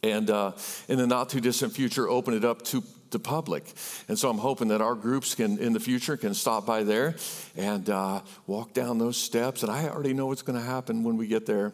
and 0.02 0.30
uh, 0.30 0.52
in 0.88 0.98
the 0.98 1.06
not 1.06 1.28
too 1.28 1.40
distant 1.40 1.72
future, 1.72 2.08
open 2.08 2.34
it 2.34 2.44
up 2.44 2.62
to 2.66 2.84
the 3.10 3.18
public. 3.18 3.72
And 4.08 4.18
so 4.18 4.30
I'm 4.30 4.38
hoping 4.38 4.68
that 4.68 4.80
our 4.80 4.94
groups 4.94 5.34
can, 5.34 5.58
in 5.58 5.72
the 5.72 5.80
future, 5.80 6.16
can 6.16 6.34
stop 6.34 6.66
by 6.66 6.82
there 6.84 7.16
and 7.56 7.88
uh, 7.88 8.20
walk 8.46 8.74
down 8.74 8.98
those 8.98 9.16
steps. 9.16 9.62
And 9.62 9.72
I 9.72 9.88
already 9.88 10.14
know 10.14 10.26
what's 10.26 10.42
going 10.42 10.58
to 10.58 10.64
happen 10.64 11.04
when 11.04 11.16
we 11.16 11.26
get 11.26 11.46
there. 11.46 11.72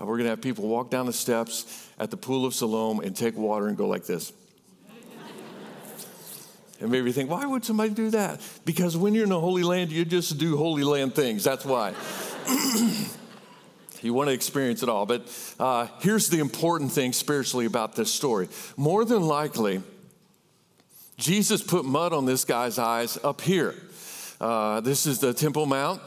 Uh, 0.00 0.06
we're 0.06 0.16
going 0.16 0.24
to 0.24 0.30
have 0.30 0.42
people 0.42 0.68
walk 0.68 0.90
down 0.90 1.06
the 1.06 1.12
steps 1.12 1.88
at 1.98 2.10
the 2.10 2.16
Pool 2.16 2.46
of 2.46 2.54
Siloam 2.54 3.00
and 3.00 3.16
take 3.16 3.36
water 3.36 3.68
and 3.68 3.76
go 3.76 3.88
like 3.88 4.06
this. 4.06 4.32
And 6.80 6.90
maybe 6.90 7.06
you 7.06 7.12
think, 7.12 7.30
why 7.30 7.44
would 7.44 7.64
somebody 7.64 7.90
do 7.90 8.10
that? 8.10 8.40
Because 8.64 8.96
when 8.96 9.14
you're 9.14 9.24
in 9.24 9.30
the 9.30 9.40
Holy 9.40 9.62
Land, 9.62 9.92
you 9.92 10.04
just 10.04 10.38
do 10.38 10.56
Holy 10.56 10.82
Land 10.82 11.14
things. 11.14 11.44
That's 11.44 11.64
why. 11.64 11.94
you 14.02 14.14
want 14.14 14.28
to 14.28 14.34
experience 14.34 14.82
it 14.82 14.88
all. 14.88 15.04
But 15.04 15.22
uh, 15.58 15.88
here's 16.00 16.28
the 16.28 16.38
important 16.38 16.92
thing 16.92 17.12
spiritually 17.12 17.66
about 17.66 17.96
this 17.96 18.12
story. 18.12 18.48
More 18.76 19.04
than 19.04 19.26
likely, 19.26 19.82
Jesus 21.18 21.62
put 21.62 21.84
mud 21.84 22.14
on 22.14 22.24
this 22.24 22.46
guy's 22.46 22.78
eyes 22.78 23.18
up 23.22 23.42
here. 23.42 23.74
Uh, 24.40 24.80
this 24.80 25.04
is 25.04 25.18
the 25.18 25.34
Temple 25.34 25.66
Mount. 25.66 26.00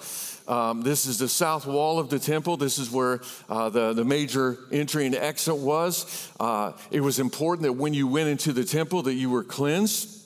Um, 0.48 0.82
this 0.82 1.06
is 1.06 1.20
the 1.20 1.30
south 1.30 1.66
wall 1.66 2.00
of 2.00 2.10
the 2.10 2.20
temple. 2.20 2.58
This 2.58 2.78
is 2.78 2.92
where 2.92 3.22
uh, 3.48 3.70
the, 3.70 3.94
the 3.94 4.04
major 4.04 4.58
entry 4.72 5.06
and 5.06 5.16
exit 5.16 5.56
was. 5.56 6.30
Uh, 6.38 6.74
it 6.92 7.00
was 7.00 7.20
important 7.20 7.64
that 7.64 7.74
when 7.74 7.94
you 7.94 8.08
went 8.08 8.28
into 8.28 8.52
the 8.52 8.66
temple 8.66 9.04
that 9.04 9.14
you 9.14 9.30
were 9.30 9.44
cleansed. 9.44 10.23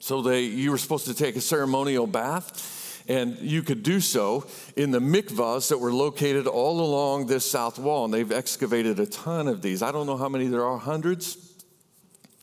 So 0.00 0.22
they, 0.22 0.42
you 0.42 0.70
were 0.70 0.78
supposed 0.78 1.06
to 1.06 1.14
take 1.14 1.36
a 1.36 1.40
ceremonial 1.40 2.06
bath 2.06 3.04
and 3.08 3.38
you 3.38 3.62
could 3.62 3.82
do 3.82 4.00
so 4.00 4.46
in 4.76 4.90
the 4.90 5.00
mikvahs 5.00 5.68
that 5.68 5.78
were 5.78 5.92
located 5.92 6.46
all 6.46 6.80
along 6.80 7.26
this 7.26 7.48
south 7.48 7.78
wall. 7.78 8.04
And 8.04 8.14
they've 8.14 8.30
excavated 8.30 9.00
a 9.00 9.06
ton 9.06 9.48
of 9.48 9.62
these. 9.62 9.82
I 9.82 9.92
don't 9.92 10.06
know 10.06 10.16
how 10.16 10.28
many 10.28 10.46
there 10.46 10.64
are, 10.64 10.78
hundreds, 10.78 11.36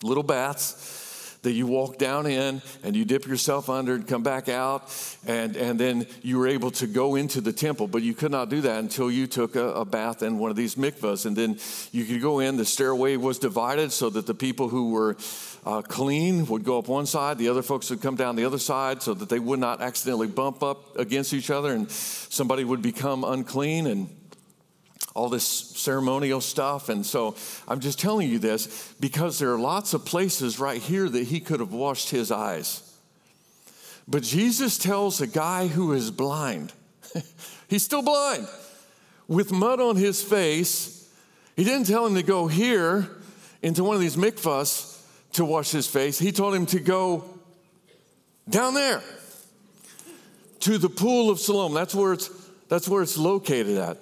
little 0.03 0.23
baths 0.23 0.96
that 1.41 1.51
you 1.51 1.67
walk 1.67 1.97
down 1.97 2.25
in 2.25 2.61
and 2.83 2.95
you 2.95 3.05
dip 3.05 3.25
yourself 3.25 3.69
under 3.69 3.95
and 3.95 4.07
come 4.07 4.23
back 4.23 4.49
out, 4.49 4.93
and, 5.25 5.55
and 5.55 5.79
then 5.79 6.07
you 6.21 6.37
were 6.37 6.47
able 6.47 6.71
to 6.71 6.87
go 6.87 7.15
into 7.15 7.41
the 7.41 7.53
temple. 7.53 7.87
But 7.87 8.01
you 8.01 8.13
could 8.13 8.31
not 8.31 8.49
do 8.49 8.61
that 8.61 8.79
until 8.79 9.11
you 9.11 9.27
took 9.27 9.55
a, 9.55 9.69
a 9.69 9.85
bath 9.85 10.23
in 10.23 10.39
one 10.39 10.49
of 10.49 10.57
these 10.57 10.75
mikvahs. 10.75 11.25
And 11.25 11.35
then 11.35 11.59
you 11.91 12.05
could 12.05 12.21
go 12.21 12.39
in, 12.39 12.57
the 12.57 12.65
stairway 12.65 13.15
was 13.17 13.39
divided 13.39 13.91
so 13.91 14.09
that 14.09 14.25
the 14.25 14.33
people 14.33 14.69
who 14.69 14.91
were 14.91 15.15
uh, 15.65 15.81
clean 15.81 16.45
would 16.45 16.63
go 16.63 16.79
up 16.79 16.87
one 16.87 17.05
side, 17.05 17.37
the 17.37 17.49
other 17.49 17.61
folks 17.61 17.89
would 17.89 18.01
come 18.01 18.15
down 18.15 18.35
the 18.35 18.45
other 18.45 18.57
side 18.57 19.01
so 19.01 19.13
that 19.13 19.27
they 19.27 19.39
would 19.39 19.59
not 19.59 19.81
accidentally 19.81 20.27
bump 20.27 20.63
up 20.63 20.97
against 20.97 21.33
each 21.33 21.49
other 21.49 21.73
and 21.73 21.91
somebody 21.91 22.63
would 22.63 22.81
become 22.81 23.25
unclean. 23.25 23.85
And 23.85 24.09
all 25.17 25.29
this 25.29 25.43
ceremonial 25.43 26.39
stuff. 26.39 26.89
And 26.89 27.03
so 27.03 27.35
I'm 27.67 27.79
just 27.79 27.99
telling 27.99 28.29
you 28.29 28.37
this 28.37 28.93
because 28.99 29.39
there 29.39 29.51
are 29.51 29.57
lots 29.57 29.95
of 29.95 30.05
places 30.05 30.59
right 30.59 30.79
here 30.79 31.09
that 31.09 31.23
he 31.23 31.39
could 31.39 31.59
have 31.59 31.73
washed 31.73 32.11
his 32.11 32.31
eyes. 32.31 32.83
But 34.07 34.21
Jesus 34.21 34.77
tells 34.77 35.19
a 35.19 35.27
guy 35.27 35.67
who 35.67 35.93
is 35.93 36.11
blind, 36.11 36.71
he's 37.67 37.83
still 37.83 38.03
blind, 38.03 38.47
with 39.27 39.51
mud 39.51 39.81
on 39.81 39.95
his 39.95 40.21
face. 40.21 41.11
He 41.55 41.63
didn't 41.63 41.87
tell 41.87 42.05
him 42.05 42.13
to 42.13 42.23
go 42.23 42.45
here 42.45 43.09
into 43.63 43.83
one 43.83 43.95
of 43.95 44.01
these 44.01 44.15
mikvahs 44.15 45.03
to 45.33 45.43
wash 45.43 45.71
his 45.71 45.87
face. 45.87 46.19
He 46.19 46.31
told 46.31 46.53
him 46.53 46.67
to 46.67 46.79
go 46.79 47.25
down 48.47 48.75
there 48.75 49.01
to 50.59 50.77
the 50.77 50.89
pool 50.89 51.31
of 51.31 51.39
Siloam. 51.39 51.73
That's 51.73 51.95
where 51.95 52.13
it's, 52.13 52.29
that's 52.69 52.87
where 52.87 53.01
it's 53.01 53.17
located 53.17 53.77
at. 53.77 53.97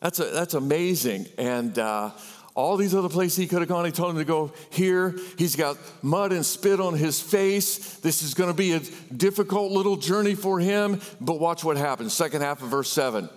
That's, 0.00 0.18
a, 0.18 0.24
that's 0.24 0.54
amazing. 0.54 1.26
And 1.36 1.78
uh, 1.78 2.10
all 2.54 2.76
these 2.76 2.94
other 2.94 3.08
places 3.08 3.36
he 3.36 3.46
could 3.46 3.60
have 3.60 3.68
gone, 3.68 3.84
he 3.84 3.92
told 3.92 4.10
him 4.12 4.16
to 4.16 4.24
go 4.24 4.52
here. 4.70 5.14
He's 5.38 5.56
got 5.56 5.76
mud 6.02 6.32
and 6.32 6.44
spit 6.44 6.80
on 6.80 6.94
his 6.94 7.20
face. 7.20 7.98
This 7.98 8.22
is 8.22 8.34
going 8.34 8.50
to 8.50 8.56
be 8.56 8.72
a 8.72 8.80
difficult 9.14 9.72
little 9.72 9.96
journey 9.96 10.34
for 10.34 10.58
him. 10.58 11.00
But 11.20 11.38
watch 11.38 11.64
what 11.64 11.76
happens. 11.76 12.12
Second 12.12 12.42
half 12.42 12.62
of 12.62 12.68
verse 12.68 12.90
7. 12.90 13.28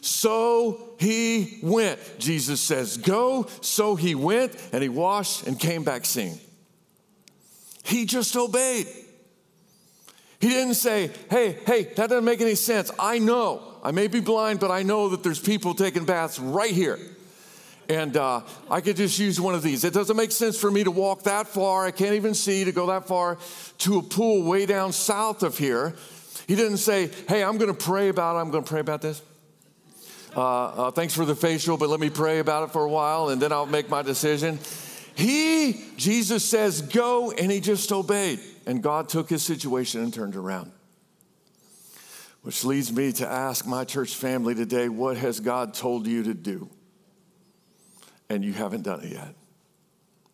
So 0.00 0.94
he 1.00 1.60
went. 1.62 1.98
Jesus 2.18 2.60
says, 2.60 2.96
Go. 2.96 3.46
So 3.60 3.96
he 3.96 4.14
went 4.14 4.54
and 4.72 4.82
he 4.82 4.88
washed 4.88 5.46
and 5.46 5.58
came 5.58 5.82
back 5.82 6.04
seeing. 6.04 6.38
He 7.82 8.06
just 8.06 8.36
obeyed. 8.36 8.86
He 10.40 10.48
didn't 10.48 10.74
say, 10.74 11.10
Hey, 11.30 11.58
hey, 11.66 11.84
that 11.96 12.10
doesn't 12.10 12.24
make 12.24 12.40
any 12.40 12.54
sense. 12.54 12.90
I 12.98 13.18
know. 13.18 13.73
I 13.84 13.90
may 13.90 14.06
be 14.06 14.20
blind, 14.20 14.60
but 14.60 14.70
I 14.70 14.82
know 14.82 15.10
that 15.10 15.22
there's 15.22 15.38
people 15.38 15.74
taking 15.74 16.04
baths 16.06 16.38
right 16.38 16.72
here. 16.72 16.98
And 17.88 18.16
uh, 18.16 18.40
I 18.70 18.80
could 18.80 18.96
just 18.96 19.18
use 19.18 19.38
one 19.38 19.54
of 19.54 19.62
these. 19.62 19.84
It 19.84 19.92
doesn't 19.92 20.16
make 20.16 20.32
sense 20.32 20.58
for 20.58 20.70
me 20.70 20.84
to 20.84 20.90
walk 20.90 21.24
that 21.24 21.46
far. 21.46 21.84
I 21.84 21.90
can't 21.90 22.14
even 22.14 22.32
see 22.32 22.64
to 22.64 22.72
go 22.72 22.86
that 22.86 23.06
far 23.06 23.36
to 23.78 23.98
a 23.98 24.02
pool 24.02 24.42
way 24.42 24.64
down 24.64 24.92
south 24.92 25.42
of 25.42 25.58
here. 25.58 25.94
He 26.46 26.56
didn't 26.56 26.78
say, 26.78 27.10
Hey, 27.28 27.44
I'm 27.44 27.58
going 27.58 27.74
to 27.74 27.78
pray 27.78 28.08
about 28.08 28.36
it. 28.36 28.40
I'm 28.40 28.50
going 28.50 28.64
to 28.64 28.70
pray 28.70 28.80
about 28.80 29.02
this. 29.02 29.20
Uh, 30.34 30.40
uh, 30.40 30.90
thanks 30.90 31.14
for 31.14 31.26
the 31.26 31.36
facial, 31.36 31.76
but 31.76 31.90
let 31.90 32.00
me 32.00 32.10
pray 32.10 32.38
about 32.38 32.64
it 32.64 32.72
for 32.72 32.84
a 32.84 32.88
while 32.88 33.28
and 33.28 33.40
then 33.40 33.52
I'll 33.52 33.66
make 33.66 33.90
my 33.90 34.02
decision. 34.02 34.58
He, 35.14 35.84
Jesus 35.96 36.44
says, 36.44 36.82
go, 36.82 37.30
and 37.30 37.52
he 37.52 37.60
just 37.60 37.92
obeyed. 37.92 38.40
And 38.66 38.82
God 38.82 39.08
took 39.08 39.28
his 39.28 39.42
situation 39.42 40.02
and 40.02 40.12
turned 40.12 40.34
around. 40.34 40.72
Which 42.44 42.62
leads 42.62 42.92
me 42.92 43.10
to 43.12 43.26
ask 43.26 43.66
my 43.66 43.84
church 43.84 44.14
family 44.14 44.54
today 44.54 44.90
what 44.90 45.16
has 45.16 45.40
God 45.40 45.72
told 45.72 46.06
you 46.06 46.24
to 46.24 46.34
do? 46.34 46.68
And 48.28 48.44
you 48.44 48.52
haven't 48.52 48.82
done 48.82 49.00
it 49.00 49.12
yet. 49.12 49.34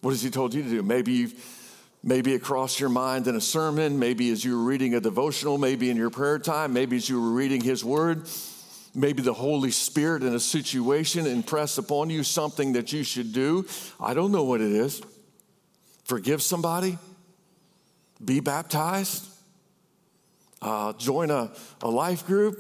What 0.01 0.11
has 0.11 0.21
He 0.21 0.29
told 0.29 0.53
you 0.53 0.65
to 0.65 0.69
do? 0.69 0.83
Maybe 0.83 1.13
you've 1.13 1.57
Maybe 2.03 2.33
it 2.33 2.43
crossed 2.43 2.81
your 2.81 2.89
mind 2.89 3.27
in 3.27 3.37
a 3.37 3.43
sermon, 3.43 3.99
maybe 3.99 4.31
as 4.31 4.43
you 4.43 4.57
were 4.57 4.65
reading 4.65 4.95
a 4.95 5.01
devotional, 5.01 5.59
maybe 5.59 5.91
in 5.91 5.99
your 5.99 6.09
prayer 6.09 6.39
time, 6.39 6.73
maybe 6.73 6.97
as 6.97 7.11
you 7.11 7.21
were 7.21 7.31
reading 7.31 7.61
His 7.61 7.85
Word, 7.85 8.27
maybe 8.95 9.21
the 9.23 9.35
Holy 9.35 9.71
Spirit 9.71 10.23
in 10.23 10.35
a 10.35 10.41
situation 10.41 11.27
impressed 11.27 11.77
upon 11.77 12.09
you 12.09 12.25
something 12.25 12.73
that 12.73 12.91
you 12.91 13.03
should 13.03 13.35
do. 13.35 13.67
I 14.01 14.15
don't 14.15 14.33
know 14.33 14.45
what 14.45 14.63
it 14.63 14.73
is. 14.73 15.03
Forgive 16.05 16.41
somebody, 16.41 16.97
be 18.25 18.41
baptized, 18.41 19.27
uh, 20.63 20.93
join 20.95 21.31
a, 21.31 21.51
a 21.83 21.89
life 21.89 22.27
group, 22.27 22.59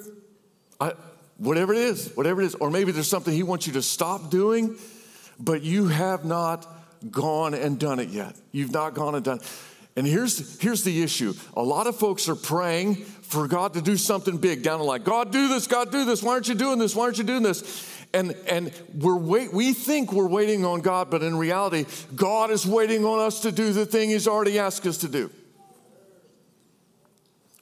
I, 0.81 0.95
whatever 1.39 1.73
it 1.73 1.79
is, 1.79 2.13
whatever 2.15 2.43
it 2.43 2.47
is. 2.47 2.55
Or 2.55 2.71
maybe 2.71 2.93
there's 2.93 3.09
something 3.09 3.35
He 3.35 3.43
wants 3.43 3.67
you 3.67 3.75
to 3.75 3.83
stop 3.83 4.31
doing, 4.31 4.77
but 5.39 5.63
you 5.63 5.89
have 5.89 6.25
not 6.25 6.67
gone 7.11 7.55
and 7.55 7.79
done 7.79 7.99
it 7.99 8.09
yet. 8.09 8.37
You've 8.53 8.73
not 8.73 8.95
gone 8.95 9.15
and 9.15 9.25
done 9.25 9.39
it. 9.39 9.53
And 9.97 10.07
here's, 10.07 10.61
here's 10.61 10.85
the 10.85 11.03
issue 11.03 11.35
a 11.57 11.63
lot 11.63 11.87
of 11.87 11.97
folks 11.97 12.29
are 12.29 12.37
praying 12.37 12.97
for 12.97 13.47
God 13.47 13.75
to 13.75 13.83
do 13.83 13.97
something 13.97 14.39
big 14.39 14.63
down 14.63 14.79
the 14.79 14.85
line. 14.85 15.03
God, 15.03 15.31
do 15.33 15.49
this, 15.49 15.67
God, 15.67 15.93
do 15.93 16.05
this. 16.05 16.23
Why 16.23 16.33
aren't 16.33 16.49
you 16.49 16.55
doing 16.55 16.79
this? 16.79 16.95
Why 16.95 17.05
aren't 17.05 17.19
you 17.19 17.25
doing 17.25 17.43
this? 17.43 17.87
And, 18.13 18.35
and 18.49 18.73
we're 18.99 19.17
wait, 19.17 19.53
we 19.53 19.73
think 19.73 20.13
we're 20.13 20.27
waiting 20.27 20.65
on 20.65 20.81
God, 20.81 21.11
but 21.11 21.23
in 21.23 21.37
reality, 21.37 21.87
God 22.17 22.51
is 22.51 22.67
waiting 22.67 23.05
on 23.05 23.21
us 23.21 23.41
to 23.41 23.53
do 23.53 23.73
the 23.73 23.87
thing 23.87 24.11
He's 24.11 24.27
already 24.27 24.59
asked 24.59 24.85
us 24.87 24.99
to 24.99 25.09
do. 25.09 25.31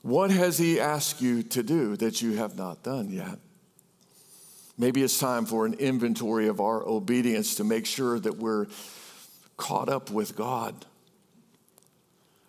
What 0.03 0.31
has 0.31 0.59
He 0.59 0.81
asked 0.81 1.21
you 1.21 1.43
to 1.45 1.63
do 1.63 1.97
that 1.97 2.23
you 2.23 2.37
have 2.37 2.57
not 2.57 2.83
done 2.83 3.11
yet? 3.11 3.39
Maybe 4.79 5.03
it's 5.03 5.19
time 5.19 5.45
for 5.45 5.67
an 5.67 5.75
inventory 5.75 6.47
of 6.47 6.61
our 6.61 6.87
obedience 6.87 7.57
to 7.57 7.65
make 7.65 7.85
sure 7.85 8.19
that 8.21 8.37
we're 8.37 8.67
caught 9.57 9.89
up 9.89 10.11
with 10.11 10.37
God. 10.37 10.87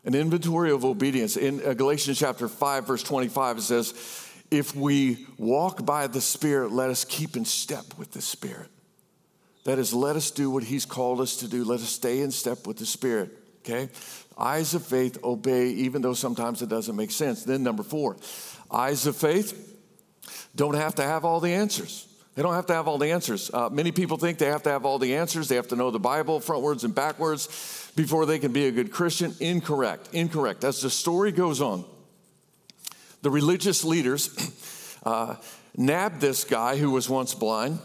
An 0.06 0.14
inventory 0.14 0.72
of 0.72 0.86
obedience. 0.86 1.36
In 1.36 1.66
uh, 1.66 1.74
Galatians 1.74 2.20
chapter 2.20 2.48
5, 2.48 2.88
verse 2.88 3.04
25, 3.04 3.58
it 3.58 3.62
says, 3.62 4.32
If 4.52 4.76
we 4.76 5.26
walk 5.38 5.86
by 5.86 6.08
the 6.08 6.22
Spirit, 6.22 6.72
let 6.72 6.92
us 6.92 7.04
keep 7.04 7.36
in 7.36 7.46
step 7.46 7.86
with 7.98 8.12
the 8.12 8.22
Spirit. 8.22 8.70
That 9.66 9.80
is, 9.80 9.94
let 9.94 10.16
us 10.16 10.32
do 10.32 10.50
what 10.50 10.64
He's 10.64 10.86
called 10.86 11.20
us 11.20 11.38
to 11.38 11.48
do. 11.48 11.64
Let 11.64 11.82
us 11.82 11.90
stay 11.90 12.22
in 12.22 12.32
step 12.32 12.66
with 12.66 12.78
the 12.78 12.86
Spirit. 12.86 13.32
Okay? 13.70 13.90
Eyes 14.38 14.74
of 14.74 14.86
faith 14.86 15.18
obey, 15.24 15.68
even 15.70 16.02
though 16.02 16.14
sometimes 16.14 16.62
it 16.62 16.70
doesn't 16.70 16.96
make 16.96 17.12
sense. 17.12 17.44
Then, 17.44 17.62
number 17.62 17.84
four, 17.84 18.18
eyes 18.72 19.06
of 19.06 19.16
faith 19.16 19.78
don't 20.56 20.76
have 20.76 20.96
to 20.96 21.04
have 21.04 21.26
all 21.26 21.40
the 21.40 21.54
answers. 21.54 22.08
They 22.36 22.42
don't 22.42 22.54
have 22.54 22.68
to 22.68 22.74
have 22.74 22.88
all 22.88 22.98
the 22.98 23.12
answers. 23.12 23.52
Uh, 23.54 23.70
many 23.70 23.92
people 23.92 24.18
think 24.18 24.38
they 24.38 24.46
have 24.46 24.64
to 24.64 24.70
have 24.70 24.86
all 24.86 24.98
the 24.98 25.16
answers. 25.16 25.50
They 25.50 25.56
have 25.56 25.68
to 25.70 25.76
know 25.76 25.92
the 25.92 26.00
Bible 26.00 26.40
frontwards 26.40 26.84
and 26.84 26.96
backwards 26.96 27.92
before 27.96 28.26
they 28.26 28.40
can 28.40 28.54
be 28.54 28.68
a 28.68 28.72
good 28.72 28.92
Christian. 28.92 29.36
Incorrect. 29.40 30.10
Incorrect. 30.14 30.64
As 30.64 30.82
the 30.82 30.90
story 30.90 31.32
goes 31.32 31.60
on, 31.62 31.84
the 33.22 33.30
religious 33.30 33.84
leaders 33.84 34.30
uh, 35.04 35.36
nabbed 35.76 36.22
this 36.22 36.46
guy 36.46 36.78
who 36.78 36.92
was 36.92 37.10
once 37.10 37.34
blind 37.36 37.80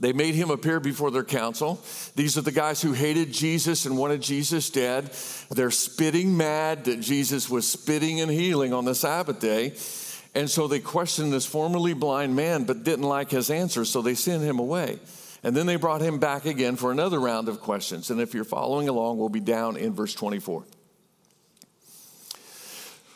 they 0.00 0.12
made 0.12 0.34
him 0.34 0.50
appear 0.50 0.80
before 0.80 1.10
their 1.10 1.24
council. 1.24 1.80
These 2.14 2.38
are 2.38 2.42
the 2.42 2.52
guys 2.52 2.80
who 2.80 2.92
hated 2.92 3.32
Jesus 3.32 3.84
and 3.84 3.98
wanted 3.98 4.20
Jesus 4.20 4.70
dead. 4.70 5.10
They're 5.50 5.70
spitting 5.70 6.36
mad 6.36 6.84
that 6.84 7.00
Jesus 7.00 7.50
was 7.50 7.68
spitting 7.68 8.20
and 8.20 8.30
healing 8.30 8.72
on 8.72 8.84
the 8.84 8.94
Sabbath 8.94 9.40
day. 9.40 9.74
And 10.34 10.48
so 10.48 10.68
they 10.68 10.78
questioned 10.78 11.32
this 11.32 11.46
formerly 11.46 11.94
blind 11.94 12.36
man, 12.36 12.64
but 12.64 12.84
didn't 12.84 13.06
like 13.06 13.30
his 13.30 13.50
answer, 13.50 13.84
so 13.84 14.02
they 14.02 14.14
sent 14.14 14.42
him 14.42 14.58
away. 14.58 15.00
And 15.42 15.56
then 15.56 15.66
they 15.66 15.76
brought 15.76 16.00
him 16.00 16.18
back 16.18 16.46
again 16.46 16.76
for 16.76 16.92
another 16.92 17.18
round 17.18 17.48
of 17.48 17.60
questions. 17.60 18.10
And 18.10 18.20
if 18.20 18.34
you're 18.34 18.44
following 18.44 18.88
along, 18.88 19.18
we'll 19.18 19.28
be 19.28 19.40
down 19.40 19.76
in 19.76 19.94
verse 19.94 20.14
24. 20.14 20.64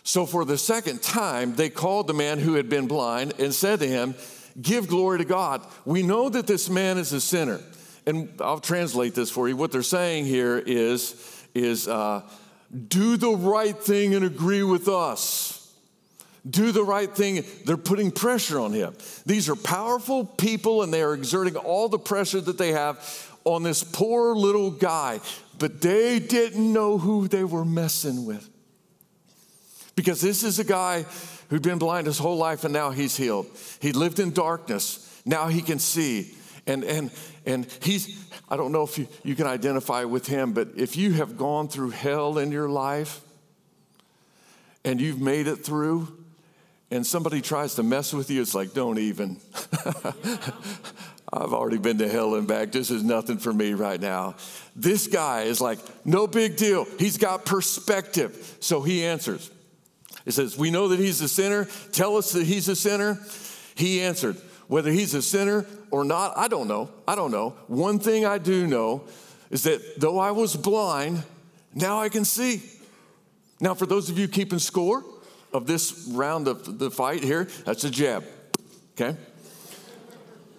So 0.04 0.26
for 0.26 0.44
the 0.44 0.58
second 0.58 1.02
time, 1.02 1.54
they 1.54 1.70
called 1.70 2.06
the 2.06 2.14
man 2.14 2.38
who 2.38 2.54
had 2.54 2.68
been 2.68 2.88
blind 2.88 3.34
and 3.38 3.54
said 3.54 3.80
to 3.80 3.88
him, 3.88 4.14
give 4.60 4.88
glory 4.88 5.18
to 5.18 5.24
God. 5.24 5.62
We 5.84 6.02
know 6.02 6.28
that 6.28 6.46
this 6.46 6.68
man 6.68 6.98
is 6.98 7.12
a 7.12 7.20
sinner. 7.20 7.60
And 8.06 8.30
I'll 8.40 8.60
translate 8.60 9.14
this 9.14 9.30
for 9.30 9.48
you. 9.48 9.56
What 9.56 9.70
they're 9.72 9.82
saying 9.82 10.26
here 10.26 10.58
is, 10.58 11.14
is 11.54 11.86
uh, 11.86 12.22
do 12.88 13.16
the 13.16 13.30
right 13.30 13.76
thing 13.76 14.14
and 14.14 14.24
agree 14.24 14.62
with 14.62 14.88
us. 14.88 15.72
Do 16.48 16.72
the 16.72 16.82
right 16.82 17.14
thing. 17.14 17.44
They're 17.64 17.76
putting 17.76 18.10
pressure 18.10 18.58
on 18.58 18.72
him. 18.72 18.94
These 19.24 19.48
are 19.48 19.54
powerful 19.54 20.24
people 20.24 20.82
and 20.82 20.92
they 20.92 21.02
are 21.02 21.14
exerting 21.14 21.56
all 21.56 21.88
the 21.88 21.98
pressure 21.98 22.40
that 22.40 22.58
they 22.58 22.72
have 22.72 22.98
on 23.44 23.62
this 23.62 23.84
poor 23.84 24.34
little 24.34 24.70
guy. 24.70 25.20
But 25.58 25.80
they 25.80 26.18
didn't 26.18 26.72
know 26.72 26.98
who 26.98 27.28
they 27.28 27.44
were 27.44 27.64
messing 27.64 28.24
with. 28.26 28.48
Because 29.94 30.20
this 30.20 30.42
is 30.42 30.58
a 30.58 30.64
guy 30.64 31.04
who'd 31.50 31.62
been 31.62 31.78
blind 31.78 32.06
his 32.06 32.18
whole 32.18 32.36
life 32.36 32.64
and 32.64 32.72
now 32.72 32.90
he's 32.90 33.16
healed. 33.16 33.46
He 33.80 33.92
lived 33.92 34.18
in 34.18 34.32
darkness, 34.32 35.20
now 35.24 35.48
he 35.48 35.62
can 35.62 35.78
see. 35.78 36.34
And, 36.66 36.84
and, 36.84 37.10
and 37.44 37.66
he's, 37.82 38.24
I 38.48 38.56
don't 38.56 38.70
know 38.72 38.84
if 38.84 38.96
you, 38.96 39.08
you 39.24 39.34
can 39.34 39.46
identify 39.46 40.04
with 40.04 40.26
him, 40.26 40.52
but 40.52 40.68
if 40.76 40.96
you 40.96 41.12
have 41.14 41.36
gone 41.36 41.68
through 41.68 41.90
hell 41.90 42.38
in 42.38 42.52
your 42.52 42.68
life 42.68 43.20
and 44.84 45.00
you've 45.00 45.20
made 45.20 45.48
it 45.48 45.56
through, 45.56 46.22
and 46.92 47.06
somebody 47.06 47.40
tries 47.40 47.76
to 47.76 47.82
mess 47.82 48.12
with 48.12 48.30
you, 48.30 48.42
it's 48.42 48.54
like, 48.54 48.74
don't 48.74 48.98
even. 48.98 49.38
I've 51.32 51.54
already 51.54 51.78
been 51.78 51.96
to 51.98 52.08
hell 52.08 52.34
and 52.34 52.46
back. 52.46 52.70
This 52.70 52.90
is 52.90 53.02
nothing 53.02 53.38
for 53.38 53.50
me 53.50 53.72
right 53.72 53.98
now. 53.98 54.34
This 54.76 55.06
guy 55.06 55.44
is 55.44 55.62
like, 55.62 55.78
no 56.04 56.26
big 56.26 56.56
deal. 56.56 56.86
He's 56.98 57.16
got 57.16 57.46
perspective. 57.46 58.56
So 58.60 58.82
he 58.82 59.06
answers. 59.06 59.50
It 60.24 60.32
says, 60.32 60.56
We 60.56 60.70
know 60.70 60.88
that 60.88 60.98
he's 60.98 61.20
a 61.20 61.28
sinner. 61.28 61.68
Tell 61.92 62.16
us 62.16 62.32
that 62.32 62.44
he's 62.44 62.68
a 62.68 62.76
sinner. 62.76 63.18
He 63.74 64.00
answered, 64.00 64.36
Whether 64.68 64.90
he's 64.90 65.14
a 65.14 65.22
sinner 65.22 65.66
or 65.90 66.04
not, 66.04 66.36
I 66.36 66.48
don't 66.48 66.68
know. 66.68 66.90
I 67.06 67.14
don't 67.14 67.30
know. 67.30 67.50
One 67.66 67.98
thing 67.98 68.24
I 68.24 68.38
do 68.38 68.66
know 68.66 69.04
is 69.50 69.64
that 69.64 70.00
though 70.00 70.18
I 70.18 70.30
was 70.30 70.56
blind, 70.56 71.22
now 71.74 72.00
I 72.00 72.08
can 72.08 72.24
see. 72.24 72.62
Now, 73.60 73.74
for 73.74 73.86
those 73.86 74.10
of 74.10 74.18
you 74.18 74.26
keeping 74.26 74.58
score 74.58 75.04
of 75.52 75.66
this 75.66 76.08
round 76.12 76.48
of 76.48 76.78
the 76.78 76.90
fight 76.90 77.22
here, 77.22 77.44
that's 77.64 77.84
a 77.84 77.90
jab, 77.90 78.24
okay? 78.94 79.16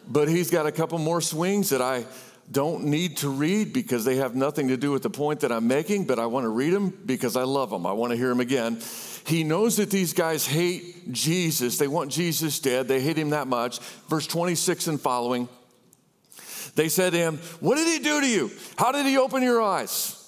But 0.07 0.29
he's 0.29 0.49
got 0.49 0.65
a 0.65 0.71
couple 0.71 0.97
more 0.99 1.19
swings 1.19 1.69
that 1.69 1.81
I 1.81 2.05
don't 2.51 2.85
need 2.85 3.17
to 3.17 3.29
read 3.29 3.73
because 3.73 4.05
they 4.05 4.17
have 4.17 4.35
nothing 4.35 4.67
to 4.67 4.77
do 4.77 4.91
with 4.91 5.03
the 5.03 5.09
point 5.09 5.41
that 5.41 5.51
I'm 5.51 5.67
making, 5.67 6.05
but 6.05 6.19
I 6.19 6.25
want 6.27 6.43
to 6.45 6.49
read 6.49 6.71
them 6.71 6.97
because 7.05 7.35
I 7.35 7.43
love 7.43 7.69
them. 7.69 7.85
I 7.85 7.93
want 7.93 8.11
to 8.11 8.17
hear 8.17 8.29
them 8.29 8.39
again. 8.39 8.79
He 9.25 9.43
knows 9.43 9.77
that 9.77 9.89
these 9.89 10.13
guys 10.13 10.45
hate 10.45 11.11
Jesus. 11.11 11.77
They 11.77 11.87
want 11.87 12.11
Jesus 12.11 12.59
dead. 12.59 12.87
They 12.87 13.01
hate 13.01 13.17
him 13.17 13.29
that 13.31 13.47
much. 13.47 13.79
Verse 14.09 14.27
26 14.27 14.87
and 14.87 15.01
following. 15.01 15.47
They 16.75 16.89
said 16.89 17.11
to 17.11 17.17
him, 17.17 17.37
What 17.59 17.75
did 17.75 17.87
he 17.87 17.99
do 17.99 18.21
to 18.21 18.27
you? 18.27 18.51
How 18.77 18.91
did 18.91 19.05
he 19.05 19.17
open 19.17 19.43
your 19.43 19.61
eyes? 19.61 20.19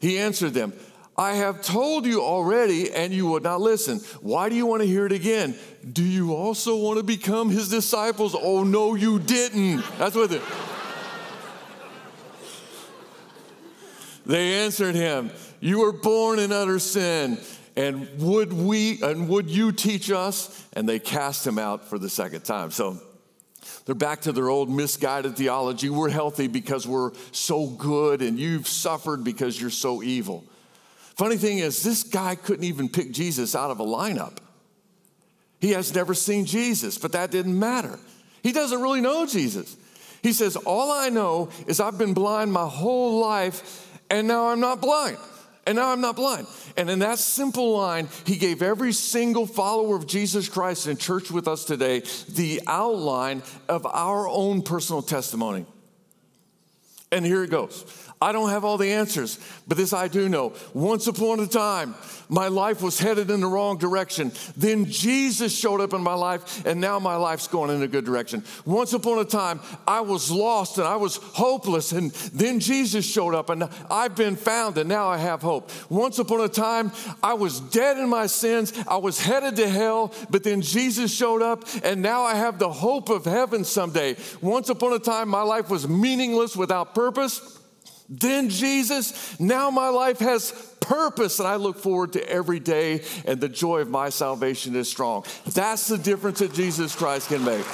He 0.00 0.18
answered 0.18 0.54
them, 0.54 0.72
I 1.16 1.34
have 1.34 1.62
told 1.62 2.06
you 2.06 2.22
already, 2.22 2.92
and 2.92 3.12
you 3.12 3.26
would 3.28 3.42
not 3.42 3.60
listen. 3.60 4.00
Why 4.20 4.48
do 4.48 4.56
you 4.56 4.66
want 4.66 4.82
to 4.82 4.88
hear 4.88 5.06
it 5.06 5.12
again? 5.12 5.54
Do 5.92 6.02
you 6.02 6.34
also 6.34 6.76
want 6.76 6.98
to 6.98 7.04
become 7.04 7.50
his 7.50 7.68
disciples? 7.68 8.34
Oh, 8.38 8.64
no, 8.64 8.96
you 8.96 9.20
didn't. 9.20 9.84
That's 9.96 10.16
what 10.16 10.30
they. 10.30 10.40
they 14.26 14.54
answered 14.64 14.96
him, 14.96 15.30
You 15.60 15.80
were 15.80 15.92
born 15.92 16.40
in 16.40 16.50
utter 16.50 16.80
sin, 16.80 17.38
and 17.76 18.08
would 18.18 18.52
we 18.52 19.02
and 19.02 19.28
would 19.28 19.50
you 19.50 19.72
teach 19.72 20.10
us? 20.10 20.66
And 20.74 20.88
they 20.88 20.98
cast 20.98 21.46
him 21.46 21.58
out 21.58 21.88
for 21.88 21.98
the 21.98 22.08
second 22.08 22.44
time. 22.44 22.70
So 22.70 23.00
they're 23.84 23.94
back 23.94 24.22
to 24.22 24.32
their 24.32 24.48
old 24.48 24.70
misguided 24.70 25.36
theology. 25.36 25.90
We're 25.90 26.10
healthy 26.10 26.46
because 26.46 26.86
we're 26.86 27.12
so 27.32 27.66
good, 27.66 28.22
and 28.22 28.38
you've 28.38 28.68
suffered 28.68 29.24
because 29.24 29.60
you're 29.60 29.70
so 29.70 30.02
evil. 30.02 30.44
Funny 31.16 31.36
thing 31.36 31.58
is, 31.58 31.82
this 31.82 32.02
guy 32.02 32.34
couldn't 32.34 32.64
even 32.64 32.88
pick 32.88 33.12
Jesus 33.12 33.54
out 33.54 33.70
of 33.70 33.80
a 33.80 33.84
lineup. 33.84 34.38
He 35.60 35.70
has 35.70 35.94
never 35.94 36.12
seen 36.12 36.44
Jesus, 36.44 36.98
but 36.98 37.12
that 37.12 37.30
didn't 37.30 37.58
matter. 37.58 37.98
He 38.42 38.52
doesn't 38.52 38.82
really 38.82 39.00
know 39.00 39.24
Jesus. 39.24 39.76
He 40.22 40.32
says, 40.32 40.56
All 40.56 40.92
I 40.92 41.08
know 41.08 41.50
is 41.66 41.80
I've 41.80 41.98
been 41.98 42.14
blind 42.14 42.52
my 42.52 42.66
whole 42.66 43.20
life, 43.20 43.88
and 44.10 44.28
now 44.28 44.48
I'm 44.48 44.60
not 44.60 44.80
blind. 44.80 45.18
And 45.66 45.76
now 45.76 45.90
I'm 45.90 46.00
not 46.00 46.16
blind. 46.16 46.46
And 46.76 46.90
in 46.90 46.98
that 46.98 47.18
simple 47.18 47.76
line, 47.76 48.08
he 48.26 48.36
gave 48.36 48.60
every 48.60 48.92
single 48.92 49.46
follower 49.46 49.96
of 49.96 50.06
Jesus 50.06 50.48
Christ 50.48 50.86
in 50.86 50.96
church 50.96 51.30
with 51.30 51.48
us 51.48 51.64
today 51.64 52.02
the 52.28 52.60
outline 52.66 53.42
of 53.68 53.86
our 53.86 54.28
own 54.28 54.62
personal 54.62 55.00
testimony. 55.00 55.64
And 57.10 57.24
here 57.24 57.44
it 57.44 57.50
goes. 57.50 57.84
I 58.20 58.32
don't 58.32 58.50
have 58.50 58.64
all 58.64 58.78
the 58.78 58.92
answers, 58.92 59.38
but 59.66 59.76
this 59.76 59.92
I 59.92 60.08
do 60.08 60.28
know. 60.28 60.54
Once 60.72 61.06
upon 61.06 61.40
a 61.40 61.46
time, 61.46 61.94
my 62.28 62.48
life 62.48 62.80
was 62.80 62.98
headed 62.98 63.30
in 63.30 63.40
the 63.40 63.46
wrong 63.46 63.76
direction. 63.76 64.32
Then 64.56 64.86
Jesus 64.86 65.54
showed 65.56 65.80
up 65.80 65.92
in 65.92 66.00
my 66.00 66.14
life, 66.14 66.64
and 66.64 66.80
now 66.80 66.98
my 66.98 67.16
life's 67.16 67.48
going 67.48 67.70
in 67.70 67.82
a 67.82 67.88
good 67.88 68.04
direction. 68.04 68.42
Once 68.64 68.92
upon 68.94 69.18
a 69.18 69.24
time, 69.24 69.60
I 69.86 70.00
was 70.00 70.30
lost 70.30 70.78
and 70.78 70.86
I 70.86 70.96
was 70.96 71.16
hopeless, 71.16 71.92
and 71.92 72.12
then 72.32 72.60
Jesus 72.60 73.04
showed 73.04 73.34
up, 73.34 73.50
and 73.50 73.64
I've 73.90 74.16
been 74.16 74.36
found, 74.36 74.78
and 74.78 74.88
now 74.88 75.08
I 75.08 75.18
have 75.18 75.42
hope. 75.42 75.70
Once 75.90 76.18
upon 76.18 76.40
a 76.40 76.48
time, 76.48 76.92
I 77.22 77.34
was 77.34 77.60
dead 77.60 77.98
in 77.98 78.08
my 78.08 78.26
sins, 78.26 78.72
I 78.88 78.96
was 78.96 79.20
headed 79.20 79.56
to 79.56 79.68
hell, 79.68 80.14
but 80.30 80.44
then 80.44 80.62
Jesus 80.62 81.14
showed 81.14 81.42
up, 81.42 81.64
and 81.82 82.00
now 82.00 82.22
I 82.22 82.36
have 82.36 82.58
the 82.58 82.72
hope 82.72 83.10
of 83.10 83.26
heaven 83.26 83.64
someday. 83.64 84.16
Once 84.40 84.70
upon 84.70 84.92
a 84.94 84.98
time, 84.98 85.28
my 85.28 85.42
life 85.42 85.68
was 85.68 85.86
meaningless 85.86 86.56
without 86.56 86.94
purpose. 86.94 87.53
Then 88.08 88.50
Jesus, 88.50 89.38
now 89.40 89.70
my 89.70 89.88
life 89.88 90.18
has 90.18 90.52
purpose 90.80 91.38
and 91.38 91.48
I 91.48 91.56
look 91.56 91.78
forward 91.78 92.12
to 92.12 92.30
every 92.30 92.60
day 92.60 93.02
and 93.24 93.40
the 93.40 93.48
joy 93.48 93.80
of 93.80 93.88
my 93.88 94.10
salvation 94.10 94.76
is 94.76 94.90
strong. 94.90 95.24
That's 95.46 95.86
the 95.86 95.96
difference 95.96 96.40
that 96.40 96.52
Jesus 96.52 96.94
Christ 96.94 97.28
can 97.28 97.44
make. 97.44 97.64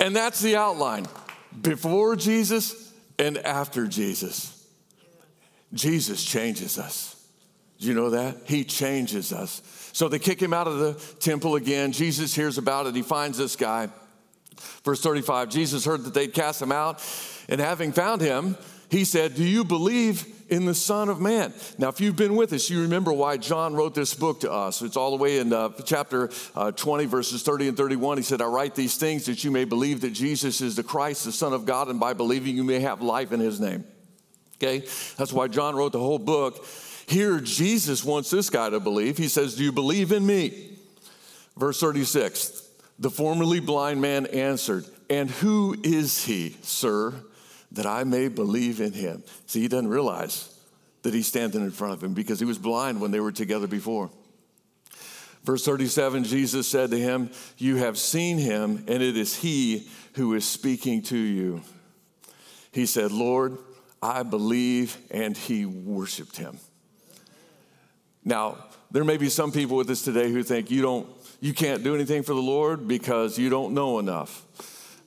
And 0.00 0.14
that's 0.14 0.40
the 0.40 0.56
outline 0.56 1.06
before 1.62 2.16
Jesus 2.16 2.92
and 3.18 3.38
after 3.38 3.86
Jesus. 3.86 4.66
Jesus 5.72 6.24
changes 6.24 6.78
us. 6.78 7.10
Do 7.78 7.86
you 7.86 7.94
know 7.94 8.10
that? 8.10 8.36
He 8.44 8.64
changes 8.64 9.32
us. 9.32 9.62
So 9.92 10.08
they 10.08 10.18
kick 10.18 10.40
him 10.40 10.52
out 10.52 10.66
of 10.66 10.78
the 10.78 10.94
temple 11.20 11.54
again. 11.54 11.92
Jesus 11.92 12.34
hears 12.34 12.58
about 12.58 12.86
it. 12.86 12.94
He 12.94 13.02
finds 13.02 13.38
this 13.38 13.56
guy. 13.56 13.88
Verse 14.84 15.00
35 15.00 15.48
Jesus 15.48 15.84
heard 15.84 16.04
that 16.04 16.14
they'd 16.14 16.32
cast 16.32 16.60
him 16.60 16.72
out, 16.72 17.02
and 17.48 17.60
having 17.60 17.92
found 17.92 18.20
him, 18.20 18.56
he 18.94 19.04
said, 19.04 19.34
Do 19.34 19.44
you 19.44 19.64
believe 19.64 20.26
in 20.48 20.66
the 20.66 20.74
Son 20.74 21.08
of 21.08 21.20
Man? 21.20 21.52
Now, 21.78 21.88
if 21.88 22.00
you've 22.00 22.16
been 22.16 22.36
with 22.36 22.52
us, 22.52 22.70
you 22.70 22.82
remember 22.82 23.12
why 23.12 23.36
John 23.36 23.74
wrote 23.74 23.94
this 23.94 24.14
book 24.14 24.40
to 24.40 24.52
us. 24.52 24.82
It's 24.82 24.96
all 24.96 25.10
the 25.10 25.22
way 25.22 25.38
in 25.38 25.52
uh, 25.52 25.70
chapter 25.84 26.30
uh, 26.54 26.70
20, 26.70 27.06
verses 27.06 27.42
30 27.42 27.68
and 27.68 27.76
31. 27.76 28.18
He 28.18 28.22
said, 28.22 28.40
I 28.40 28.46
write 28.46 28.74
these 28.74 28.96
things 28.96 29.26
that 29.26 29.42
you 29.42 29.50
may 29.50 29.64
believe 29.64 30.00
that 30.02 30.10
Jesus 30.10 30.60
is 30.60 30.76
the 30.76 30.84
Christ, 30.84 31.24
the 31.24 31.32
Son 31.32 31.52
of 31.52 31.66
God, 31.66 31.88
and 31.88 31.98
by 31.98 32.12
believing 32.12 32.56
you 32.56 32.64
may 32.64 32.80
have 32.80 33.02
life 33.02 33.32
in 33.32 33.40
his 33.40 33.60
name. 33.60 33.84
Okay? 34.58 34.86
That's 35.16 35.32
why 35.32 35.48
John 35.48 35.74
wrote 35.74 35.92
the 35.92 35.98
whole 35.98 36.18
book. 36.18 36.64
Here, 37.06 37.40
Jesus 37.40 38.04
wants 38.04 38.30
this 38.30 38.48
guy 38.48 38.70
to 38.70 38.80
believe. 38.80 39.18
He 39.18 39.28
says, 39.28 39.56
Do 39.56 39.64
you 39.64 39.72
believe 39.72 40.12
in 40.12 40.24
me? 40.24 40.78
Verse 41.56 41.80
36 41.80 42.63
the 42.98 43.10
formerly 43.10 43.60
blind 43.60 44.00
man 44.00 44.26
answered, 44.26 44.84
And 45.10 45.30
who 45.30 45.76
is 45.82 46.24
he, 46.24 46.56
sir, 46.62 47.14
that 47.72 47.86
I 47.86 48.04
may 48.04 48.28
believe 48.28 48.80
in 48.80 48.92
him? 48.92 49.22
See, 49.46 49.60
he 49.60 49.68
doesn't 49.68 49.88
realize 49.88 50.50
that 51.02 51.12
he's 51.12 51.26
standing 51.26 51.62
in 51.62 51.70
front 51.70 51.94
of 51.94 52.02
him 52.02 52.14
because 52.14 52.38
he 52.38 52.46
was 52.46 52.58
blind 52.58 53.00
when 53.00 53.10
they 53.10 53.20
were 53.20 53.32
together 53.32 53.66
before. 53.66 54.10
Verse 55.44 55.64
37 55.64 56.24
Jesus 56.24 56.66
said 56.66 56.90
to 56.90 56.98
him, 56.98 57.30
You 57.58 57.76
have 57.76 57.98
seen 57.98 58.38
him, 58.38 58.84
and 58.88 59.02
it 59.02 59.16
is 59.16 59.36
he 59.36 59.88
who 60.14 60.34
is 60.34 60.44
speaking 60.44 61.02
to 61.02 61.18
you. 61.18 61.62
He 62.72 62.86
said, 62.86 63.12
Lord, 63.12 63.58
I 64.02 64.22
believe, 64.22 64.96
and 65.10 65.36
he 65.36 65.66
worshiped 65.66 66.36
him. 66.36 66.58
Now, 68.24 68.56
there 68.90 69.04
may 69.04 69.16
be 69.16 69.28
some 69.28 69.52
people 69.52 69.76
with 69.76 69.90
us 69.90 70.02
today 70.02 70.30
who 70.30 70.42
think 70.42 70.70
you 70.70 70.80
don't 70.80 71.06
you 71.44 71.52
can't 71.52 71.84
do 71.84 71.94
anything 71.94 72.22
for 72.22 72.32
the 72.32 72.40
Lord 72.40 72.88
because 72.88 73.38
you 73.38 73.50
don't 73.50 73.74
know 73.74 73.98
enough, 73.98 74.46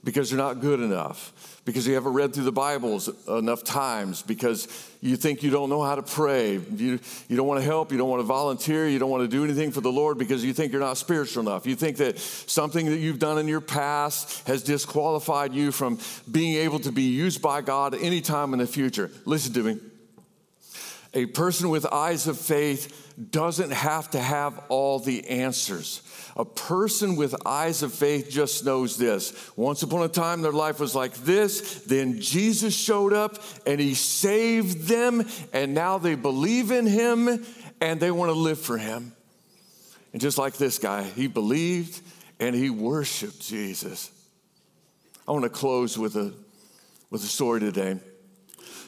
because 0.03 0.29
you're 0.29 0.37
not 0.37 0.61
good 0.61 0.79
enough, 0.79 1.61
because 1.65 1.87
you 1.87 1.95
haven't 1.95 2.13
read 2.13 2.31
through 2.31 2.43
the 2.43 2.51
Bibles 2.51 3.09
enough 3.27 3.63
times, 3.63 4.21
because 4.21 4.67
you 5.01 5.15
think 5.15 5.41
you 5.41 5.49
don't 5.49 5.67
know 5.67 5.81
how 5.81 5.95
to 5.95 6.03
pray. 6.03 6.59
You, 6.59 6.99
you 7.27 7.35
don't 7.35 7.47
want 7.47 7.59
to 7.59 7.65
help, 7.65 7.91
you 7.91 7.97
don't 7.97 8.07
want 8.07 8.19
to 8.19 8.25
volunteer, 8.25 8.87
you 8.87 8.99
don't 8.99 9.09
want 9.09 9.23
to 9.23 9.27
do 9.27 9.43
anything 9.43 9.71
for 9.71 9.81
the 9.81 9.91
Lord 9.91 10.19
because 10.19 10.45
you 10.45 10.53
think 10.53 10.71
you're 10.71 10.79
not 10.79 10.97
spiritual 10.97 11.41
enough. 11.41 11.65
You 11.65 11.75
think 11.75 11.97
that 11.97 12.19
something 12.19 12.85
that 12.85 12.97
you've 12.97 13.17
done 13.17 13.39
in 13.39 13.47
your 13.47 13.59
past 13.59 14.47
has 14.47 14.61
disqualified 14.61 15.53
you 15.55 15.71
from 15.71 15.97
being 16.29 16.57
able 16.57 16.77
to 16.81 16.91
be 16.91 17.01
used 17.01 17.41
by 17.41 17.61
God 17.61 17.95
anytime 17.95 18.53
in 18.53 18.59
the 18.59 18.67
future. 18.67 19.09
Listen 19.25 19.53
to 19.53 19.63
me. 19.63 19.79
A 21.15 21.25
person 21.25 21.69
with 21.69 21.87
eyes 21.87 22.27
of 22.27 22.37
faith 22.37 23.06
doesn't 23.31 23.71
have 23.71 24.11
to 24.11 24.19
have 24.19 24.59
all 24.69 24.99
the 24.99 25.27
answers. 25.27 26.01
A 26.35 26.45
person 26.45 27.15
with 27.15 27.35
eyes 27.47 27.81
of 27.81 27.91
faith 27.91 28.29
just 28.29 28.63
knows 28.63 28.95
this. 28.95 29.33
Once 29.55 29.81
upon 29.81 30.03
a 30.03 30.07
time, 30.07 30.43
their 30.43 30.51
life 30.51 30.79
was 30.79 30.93
like 30.93 31.15
this. 31.15 31.81
Then 31.85 32.21
Jesus 32.21 32.75
showed 32.75 33.13
up 33.13 33.41
and 33.65 33.79
he 33.79 33.95
saved 33.95 34.87
them, 34.87 35.25
and 35.51 35.73
now 35.73 35.97
they 35.97 36.13
believe 36.13 36.71
in 36.71 36.85
him 36.85 37.43
and 37.81 37.99
they 37.99 38.11
want 38.11 38.29
to 38.29 38.37
live 38.37 38.59
for 38.59 38.77
him. 38.77 39.13
And 40.13 40.21
just 40.21 40.37
like 40.37 40.53
this 40.53 40.77
guy, 40.77 41.03
he 41.03 41.27
believed 41.27 42.01
and 42.39 42.55
he 42.55 42.69
worshiped 42.69 43.41
Jesus. 43.41 44.11
I 45.27 45.31
want 45.31 45.43
to 45.43 45.49
close 45.49 45.97
with 45.97 46.15
a, 46.15 46.33
with 47.09 47.23
a 47.23 47.27
story 47.27 47.59
today. 47.59 47.99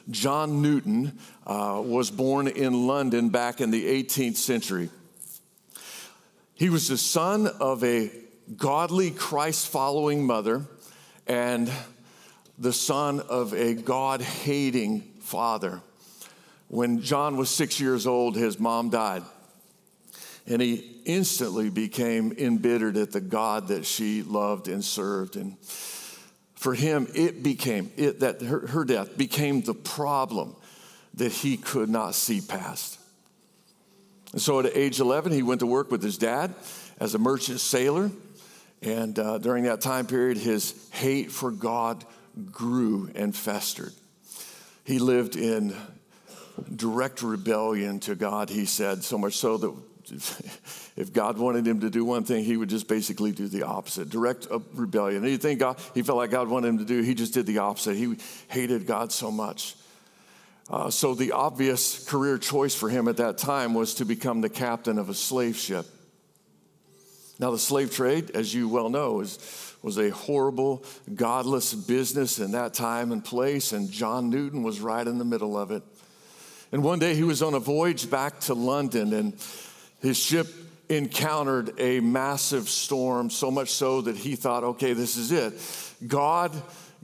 John 0.09 0.61
Newton 0.61 1.19
uh, 1.45 1.81
was 1.85 2.09
born 2.09 2.47
in 2.47 2.87
London 2.87 3.29
back 3.29 3.61
in 3.61 3.71
the 3.71 3.85
18th 4.03 4.37
century. 4.37 4.89
He 6.55 6.69
was 6.69 6.87
the 6.87 6.97
son 6.97 7.47
of 7.47 7.83
a 7.83 8.11
godly, 8.57 9.11
Christ 9.11 9.67
following 9.67 10.25
mother 10.25 10.65
and 11.27 11.71
the 12.57 12.73
son 12.73 13.19
of 13.21 13.53
a 13.53 13.73
God 13.73 14.21
hating 14.21 15.01
father. 15.21 15.81
When 16.67 17.01
John 17.01 17.37
was 17.37 17.49
six 17.49 17.79
years 17.79 18.05
old, 18.05 18.35
his 18.35 18.59
mom 18.59 18.89
died. 18.89 19.23
And 20.47 20.61
he 20.61 21.01
instantly 21.05 21.69
became 21.69 22.33
embittered 22.37 22.97
at 22.97 23.11
the 23.11 23.21
God 23.21 23.67
that 23.67 23.85
she 23.85 24.23
loved 24.23 24.67
and 24.67 24.83
served. 24.83 25.35
And 25.35 25.55
for 26.59 26.73
him, 26.73 27.07
it 27.15 27.41
became, 27.41 27.89
it, 27.95 28.19
that 28.19 28.41
her, 28.41 28.67
her 28.67 28.83
death 28.83 29.17
became 29.17 29.61
the 29.61 29.73
problem 29.73 30.57
that 31.13 31.31
he 31.31 31.55
could 31.55 31.87
not 31.87 32.15
see 32.15 32.41
past. 32.41 32.99
And 34.33 34.41
so 34.41 34.59
at 34.59 34.65
age 34.75 34.99
11, 34.99 35.31
he 35.31 35.41
went 35.41 35.61
to 35.61 35.65
work 35.65 35.89
with 35.89 36.03
his 36.03 36.17
dad 36.17 36.53
as 36.99 37.15
a 37.15 37.17
merchant 37.17 37.61
sailor. 37.61 38.11
And 38.81 39.17
uh, 39.17 39.37
during 39.37 39.63
that 39.63 39.79
time 39.79 40.05
period, 40.05 40.37
his 40.37 40.75
hate 40.91 41.31
for 41.31 41.49
God 41.49 42.03
grew 42.51 43.09
and 43.15 43.33
festered. 43.33 43.93
He 44.83 44.99
lived 44.99 45.37
in 45.37 45.73
direct 46.75 47.21
rebellion 47.21 48.01
to 48.01 48.15
God, 48.15 48.49
he 48.49 48.65
said, 48.65 49.05
so 49.05 49.17
much 49.17 49.37
so 49.37 49.55
that 49.55 49.73
if 50.11 51.11
God 51.13 51.37
wanted 51.37 51.67
him 51.67 51.81
to 51.81 51.89
do 51.89 52.03
one 52.03 52.23
thing, 52.23 52.43
he 52.43 52.57
would 52.57 52.69
just 52.69 52.87
basically 52.87 53.31
do 53.31 53.47
the 53.47 53.63
opposite. 53.63 54.09
Direct 54.09 54.47
rebellion. 54.73 55.23
Anything 55.23 55.57
God, 55.57 55.79
he 55.93 56.01
felt 56.01 56.17
like 56.17 56.31
God 56.31 56.47
wanted 56.47 56.67
him 56.69 56.77
to 56.79 56.85
do, 56.85 57.01
he 57.01 57.13
just 57.13 57.33
did 57.33 57.45
the 57.45 57.59
opposite. 57.59 57.95
He 57.95 58.17
hated 58.47 58.85
God 58.85 59.11
so 59.11 59.31
much. 59.31 59.75
Uh, 60.69 60.89
so 60.89 61.15
the 61.15 61.31
obvious 61.31 62.07
career 62.07 62.37
choice 62.37 62.75
for 62.75 62.89
him 62.89 63.07
at 63.07 63.17
that 63.17 63.37
time 63.37 63.73
was 63.73 63.95
to 63.95 64.05
become 64.05 64.41
the 64.41 64.49
captain 64.49 64.99
of 64.99 65.09
a 65.09 65.15
slave 65.15 65.55
ship. 65.55 65.85
Now, 67.39 67.51
the 67.51 67.57
slave 67.57 67.91
trade, 67.91 68.31
as 68.31 68.53
you 68.53 68.67
well 68.67 68.89
know, 68.89 69.21
is, 69.21 69.75
was 69.81 69.97
a 69.97 70.09
horrible, 70.09 70.83
godless 71.15 71.73
business 71.73 72.37
in 72.37 72.51
that 72.51 72.73
time 72.73 73.11
and 73.13 73.23
place, 73.23 73.71
and 73.71 73.89
John 73.89 74.29
Newton 74.29 74.61
was 74.61 74.81
right 74.81 75.07
in 75.07 75.17
the 75.17 75.25
middle 75.25 75.57
of 75.57 75.71
it. 75.71 75.81
And 76.71 76.83
one 76.83 76.99
day 76.99 77.15
he 77.15 77.23
was 77.23 77.41
on 77.41 77.53
a 77.53 77.59
voyage 77.59 78.09
back 78.09 78.41
to 78.41 78.53
London, 78.53 79.13
and 79.13 79.33
his 80.01 80.17
ship 80.17 80.47
encountered 80.89 81.79
a 81.79 81.99
massive 81.99 82.67
storm, 82.67 83.29
so 83.29 83.51
much 83.51 83.69
so 83.69 84.01
that 84.01 84.17
he 84.17 84.35
thought, 84.35 84.63
okay, 84.63 84.93
this 84.93 85.17
is 85.17 85.31
it. 85.31 85.53
God, 86.07 86.51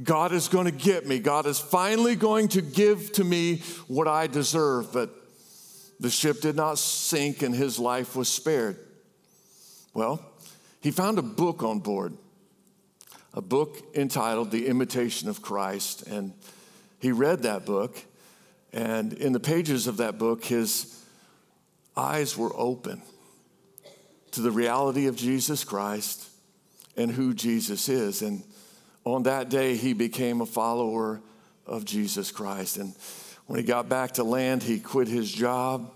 God 0.03 0.31
is 0.31 0.47
going 0.47 0.65
to 0.65 0.71
get 0.71 1.07
me. 1.07 1.19
God 1.19 1.45
is 1.45 1.59
finally 1.59 2.15
going 2.15 2.47
to 2.49 2.61
give 2.61 3.11
to 3.13 3.23
me 3.23 3.61
what 3.87 4.07
I 4.07 4.27
deserve. 4.27 4.91
But 4.91 5.11
the 5.99 6.09
ship 6.09 6.41
did 6.41 6.55
not 6.55 6.79
sink 6.79 7.43
and 7.43 7.53
his 7.53 7.77
life 7.77 8.15
was 8.15 8.27
spared. 8.27 8.79
Well, 9.93 10.19
he 10.81 10.91
found 10.91 11.19
a 11.19 11.23
book 11.23 11.63
on 11.63 11.79
board, 11.79 12.13
a 13.33 13.41
book 13.41 13.77
entitled 13.93 14.51
The 14.51 14.67
Imitation 14.67 15.29
of 15.29 15.41
Christ. 15.41 16.07
And 16.07 16.33
he 16.99 17.11
read 17.11 17.43
that 17.43 17.65
book. 17.65 18.03
And 18.73 19.13
in 19.13 19.31
the 19.31 19.39
pages 19.39 19.87
of 19.87 19.97
that 19.97 20.17
book, 20.17 20.43
his 20.43 21.04
eyes 21.97 22.37
were 22.37 22.51
open 22.55 23.01
to 24.31 24.41
the 24.41 24.51
reality 24.51 25.07
of 25.07 25.15
Jesus 25.15 25.63
Christ 25.63 26.29
and 26.97 27.11
who 27.11 27.33
Jesus 27.33 27.89
is. 27.89 28.21
And 28.21 28.43
on 29.03 29.23
that 29.23 29.49
day, 29.49 29.75
he 29.75 29.93
became 29.93 30.41
a 30.41 30.45
follower 30.45 31.21
of 31.65 31.85
Jesus 31.85 32.31
Christ. 32.31 32.77
And 32.77 32.93
when 33.45 33.59
he 33.59 33.65
got 33.65 33.87
back 33.87 34.13
to 34.13 34.23
land, 34.23 34.63
he 34.63 34.79
quit 34.79 35.07
his 35.07 35.31
job. 35.31 35.91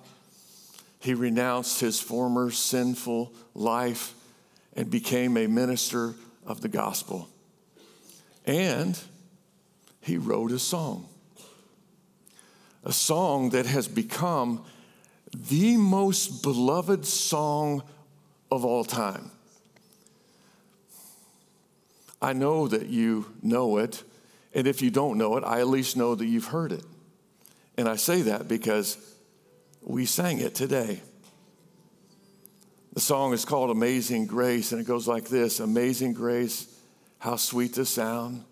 He 0.99 1.13
renounced 1.13 1.79
his 1.79 1.99
former 1.99 2.51
sinful 2.51 3.33
life 3.53 4.13
and 4.73 4.89
became 4.89 5.37
a 5.37 5.47
minister 5.47 6.15
of 6.45 6.61
the 6.61 6.67
gospel. 6.67 7.27
And 8.45 8.99
he 10.01 10.17
wrote 10.17 10.51
a 10.51 10.59
song, 10.59 11.07
a 12.83 12.93
song 12.93 13.51
that 13.51 13.65
has 13.65 13.87
become 13.87 14.65
the 15.35 15.77
most 15.77 16.43
beloved 16.43 17.05
song 17.05 17.83
of 18.51 18.65
all 18.65 18.83
time. 18.83 19.31
I 22.21 22.33
know 22.33 22.67
that 22.67 22.87
you 22.87 23.25
know 23.41 23.77
it, 23.77 24.03
and 24.53 24.67
if 24.67 24.81
you 24.81 24.89
don't 24.89 25.17
know 25.17 25.37
it, 25.37 25.43
I 25.43 25.59
at 25.59 25.67
least 25.67 25.95
know 25.95 26.15
that 26.15 26.25
you've 26.25 26.47
heard 26.47 26.71
it. 26.71 26.83
And 27.77 27.87
I 27.87 27.95
say 27.95 28.23
that 28.23 28.47
because 28.47 28.97
we 29.81 30.05
sang 30.05 30.39
it 30.39 30.53
today. 30.55 31.01
The 32.93 32.99
song 32.99 33.33
is 33.33 33.45
called 33.45 33.69
Amazing 33.69 34.25
Grace, 34.25 34.71
and 34.71 34.81
it 34.81 34.87
goes 34.87 35.07
like 35.07 35.29
this 35.29 35.59
Amazing 35.59 36.13
Grace, 36.13 36.75
how 37.19 37.37
sweet 37.37 37.75
the 37.75 37.85
sound 37.85 38.43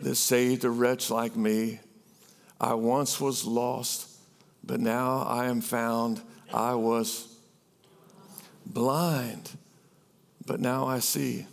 that 0.00 0.16
saved 0.16 0.64
a 0.64 0.70
wretch 0.70 1.10
like 1.10 1.36
me. 1.36 1.80
I 2.60 2.74
once 2.74 3.20
was 3.20 3.44
lost 3.44 4.15
but 4.66 4.80
now 4.80 5.22
I 5.22 5.46
am 5.46 5.60
found. 5.60 6.20
I 6.52 6.74
was 6.74 7.36
blind, 8.64 9.50
but 10.44 10.60
now 10.60 10.86
I 10.86 10.98
see. 10.98 11.46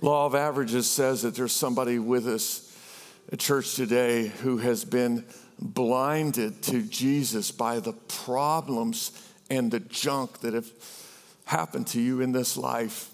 Law 0.00 0.26
of 0.26 0.34
averages 0.34 0.88
says 0.88 1.22
that 1.22 1.34
there's 1.34 1.52
somebody 1.52 1.98
with 1.98 2.26
us 2.26 2.68
at 3.32 3.38
church 3.38 3.74
today 3.74 4.28
who 4.28 4.58
has 4.58 4.84
been 4.84 5.24
blinded 5.58 6.62
to 6.62 6.82
Jesus 6.82 7.50
by 7.50 7.80
the 7.80 7.92
problems 7.92 9.12
and 9.48 9.70
the 9.70 9.80
junk 9.80 10.40
that 10.40 10.54
have 10.54 10.70
happened 11.44 11.86
to 11.88 12.00
you 12.00 12.20
in 12.20 12.32
this 12.32 12.56
life. 12.56 13.10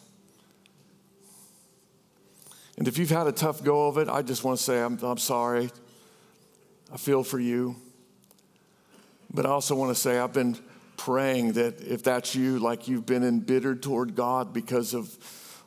And 2.79 2.87
if 2.87 2.97
you've 2.97 3.11
had 3.11 3.27
a 3.27 3.33
tough 3.33 3.63
go 3.63 3.89
of 3.89 3.99
it, 3.99 4.09
I 4.09 4.23
just 4.23 4.45
want 4.45 4.59
to 4.59 4.65
say 4.65 4.81
I'm, 4.81 4.99
I'm 5.03 5.19
sorry. 5.19 5.71
I 6.93 6.97
feel 6.97 7.23
for 7.23 7.39
you. 7.39 7.77
But 9.33 9.47
I 9.47 9.51
also 9.51 9.75
want 9.75 9.95
to 9.95 10.01
say 10.01 10.19
I've 10.19 10.33
been 10.33 10.57
praying 10.97 11.53
that 11.53 11.81
if 11.81 12.03
that's 12.03 12.35
you, 12.35 12.59
like 12.59 12.89
you've 12.89 13.07
been 13.07 13.25
embittered 13.25 13.83
toward 13.83 14.15
God 14.15 14.53
because 14.53 14.95
of 14.95 15.17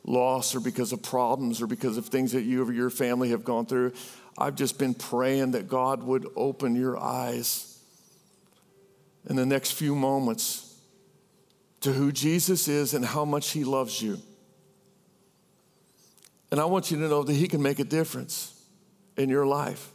loss 0.04 0.54
or 0.54 0.60
because 0.60 0.92
of 0.92 1.02
problems 1.02 1.62
or 1.62 1.66
because 1.66 1.96
of 1.96 2.06
things 2.06 2.32
that 2.32 2.42
you 2.42 2.64
or 2.64 2.72
your 2.72 2.90
family 2.90 3.30
have 3.30 3.44
gone 3.44 3.66
through, 3.66 3.92
I've 4.36 4.56
just 4.56 4.78
been 4.78 4.94
praying 4.94 5.52
that 5.52 5.68
God 5.68 6.02
would 6.02 6.26
open 6.36 6.74
your 6.74 6.98
eyes 6.98 7.78
in 9.28 9.36
the 9.36 9.46
next 9.46 9.72
few 9.72 9.94
moments 9.94 10.74
to 11.80 11.92
who 11.92 12.12
Jesus 12.12 12.68
is 12.68 12.94
and 12.94 13.04
how 13.04 13.24
much 13.24 13.50
he 13.50 13.64
loves 13.64 14.00
you. 14.00 14.18
And 16.50 16.60
I 16.60 16.64
want 16.64 16.90
you 16.90 16.98
to 16.98 17.08
know 17.08 17.22
that 17.22 17.32
he 17.32 17.48
can 17.48 17.62
make 17.62 17.78
a 17.78 17.84
difference 17.84 18.62
in 19.16 19.28
your 19.28 19.46
life. 19.46 19.90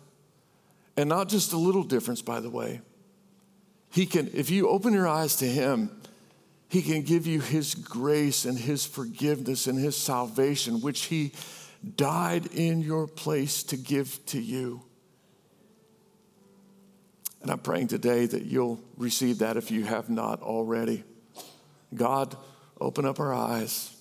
And 0.96 1.08
not 1.08 1.30
just 1.30 1.54
a 1.54 1.58
little 1.58 1.84
difference, 1.84 2.22
by 2.22 2.40
the 2.40 2.50
way. 2.50 2.82
He 3.92 4.06
can, 4.06 4.30
if 4.34 4.50
you 4.50 4.70
open 4.70 4.94
your 4.94 5.08
eyes 5.08 5.38
to 5.38 5.46
Him, 5.46 5.90
He 6.70 6.82
can 6.82 7.02
give 7.02 7.26
you 7.26 7.40
His 7.40 7.76
grace 7.76 8.46
and 8.46 8.58
His 8.58 8.86
forgiveness 8.86 9.68
and 9.68 9.80
His 9.80 9.96
salvation, 9.96 10.82
which 10.82 11.06
He 11.06 11.32
died 11.96 12.48
in 12.48 12.82
your 12.82 13.08
place 13.08 13.64
to 13.64 13.78
give 13.78 14.24
to 14.28 14.42
you. 14.42 14.82
And 17.42 17.52
I'm 17.52 17.60
praying 17.60 17.88
today 17.88 18.26
that 18.26 18.44
you'll 18.44 18.80
receive 18.98 19.40
that 19.40 19.58
if 19.58 19.72
you 19.72 19.86
have 19.86 20.10
not 20.10 20.42
already. 20.42 21.04
God, 21.94 22.36
open 22.80 23.06
up 23.06 23.20
our 23.20 23.34
eyes. 23.34 23.96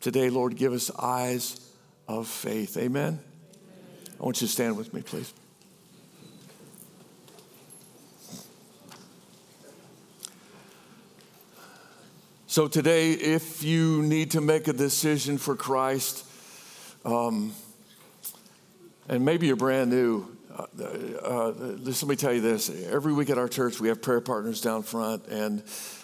Today, 0.00 0.30
Lord, 0.30 0.56
give 0.56 0.72
us 0.72 0.90
eyes 0.98 1.60
of 2.08 2.26
faith. 2.26 2.76
Amen. 2.76 3.20
I 4.18 4.24
want 4.24 4.40
you 4.40 4.48
to 4.48 4.52
stand 4.52 4.76
with 4.76 4.92
me, 4.92 5.02
please. 5.02 5.32
So 12.52 12.68
today, 12.68 13.12
if 13.12 13.62
you 13.62 14.02
need 14.02 14.32
to 14.32 14.42
make 14.42 14.68
a 14.68 14.74
decision 14.74 15.38
for 15.38 15.56
Christ, 15.56 16.26
um, 17.02 17.54
and 19.08 19.24
maybe 19.24 19.46
you're 19.46 19.56
brand 19.56 19.88
new, 19.88 20.36
uh, 20.54 20.66
uh, 21.24 21.52
let 21.56 22.02
me 22.06 22.14
tell 22.14 22.34
you 22.34 22.42
this. 22.42 22.68
Every 22.90 23.14
week 23.14 23.30
at 23.30 23.38
our 23.38 23.48
church, 23.48 23.80
we 23.80 23.88
have 23.88 24.02
prayer 24.02 24.20
partners 24.20 24.60
down 24.60 24.82
front 24.82 25.28
and 25.28 25.62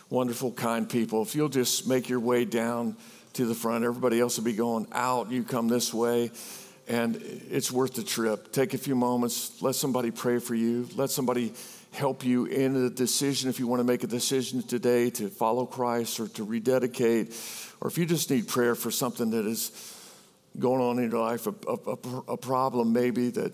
wonderful, 0.08 0.50
kind 0.52 0.88
people. 0.88 1.20
If 1.20 1.34
you'll 1.34 1.50
just 1.50 1.86
make 1.86 2.08
your 2.08 2.20
way 2.20 2.46
down 2.46 2.96
to 3.34 3.44
the 3.44 3.54
front, 3.54 3.84
everybody 3.84 4.18
else 4.18 4.38
will 4.38 4.44
be 4.44 4.54
going 4.54 4.86
out. 4.92 5.30
You 5.30 5.42
come 5.42 5.68
this 5.68 5.92
way, 5.92 6.30
and 6.88 7.16
it's 7.50 7.70
worth 7.70 7.92
the 7.92 8.02
trip. 8.02 8.52
Take 8.52 8.72
a 8.72 8.78
few 8.78 8.94
moments, 8.94 9.60
let 9.60 9.74
somebody 9.74 10.10
pray 10.10 10.38
for 10.38 10.54
you, 10.54 10.88
let 10.96 11.10
somebody 11.10 11.52
help 11.92 12.24
you 12.24 12.44
in 12.46 12.76
a 12.76 12.90
decision 12.90 13.48
if 13.50 13.58
you 13.58 13.66
want 13.66 13.80
to 13.80 13.84
make 13.84 14.04
a 14.04 14.08
decision 14.08 14.62
today 14.62 15.10
to 15.10 15.28
follow 15.28 15.66
Christ 15.66 16.20
or 16.20 16.28
to 16.28 16.44
rededicate, 16.44 17.34
or 17.80 17.88
if 17.88 17.98
you 17.98 18.06
just 18.06 18.30
need 18.30 18.48
prayer 18.48 18.74
for 18.74 18.90
something 18.90 19.30
that 19.30 19.46
is 19.46 19.72
going 20.58 20.80
on 20.80 20.98
in 20.98 21.10
your 21.10 21.20
life, 21.20 21.46
a, 21.46 21.54
a, 21.68 22.32
a 22.32 22.36
problem 22.36 22.92
maybe 22.92 23.30
that 23.30 23.52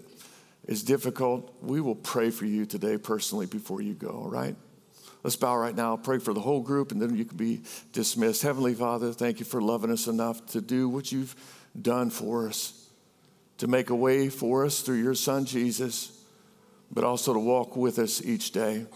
is 0.66 0.82
difficult, 0.82 1.54
we 1.62 1.80
will 1.80 1.94
pray 1.94 2.30
for 2.30 2.46
you 2.46 2.66
today 2.66 2.96
personally 2.96 3.46
before 3.46 3.82
you 3.82 3.94
go, 3.94 4.08
all 4.08 4.30
right? 4.30 4.56
Let's 5.22 5.36
bow 5.36 5.56
right 5.56 5.74
now, 5.74 5.96
pray 5.96 6.18
for 6.18 6.34
the 6.34 6.40
whole 6.40 6.60
group, 6.60 6.92
and 6.92 7.00
then 7.00 7.16
you 7.16 7.24
can 7.24 7.38
be 7.38 7.62
dismissed. 7.92 8.42
Heavenly 8.42 8.74
Father, 8.74 9.12
thank 9.12 9.40
you 9.40 9.46
for 9.46 9.60
loving 9.60 9.90
us 9.90 10.06
enough 10.06 10.44
to 10.48 10.60
do 10.60 10.88
what 10.88 11.12
you've 11.12 11.34
done 11.80 12.10
for 12.10 12.46
us, 12.46 12.88
to 13.58 13.66
make 13.66 13.90
a 13.90 13.94
way 13.94 14.28
for 14.28 14.66
us 14.66 14.80
through 14.80 15.02
your 15.02 15.14
Son, 15.14 15.46
Jesus, 15.46 16.13
but 16.90 17.04
also 17.04 17.32
to 17.32 17.38
walk 17.38 17.76
with 17.76 17.98
us 17.98 18.22
each 18.22 18.52
day. 18.52 18.86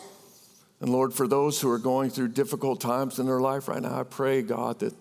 And 0.81 0.91
Lord, 0.91 1.13
for 1.13 1.27
those 1.27 1.61
who 1.61 1.71
are 1.71 1.79
going 1.79 2.11
through 2.11 2.29
difficult 2.29 2.81
times 2.81 3.19
in 3.19 3.27
their 3.27 3.41
life 3.41 3.69
right 3.69 3.83
now, 3.83 3.99
I 3.99 4.05
pray, 4.05 4.43
God, 4.43 4.79
that 4.81 4.95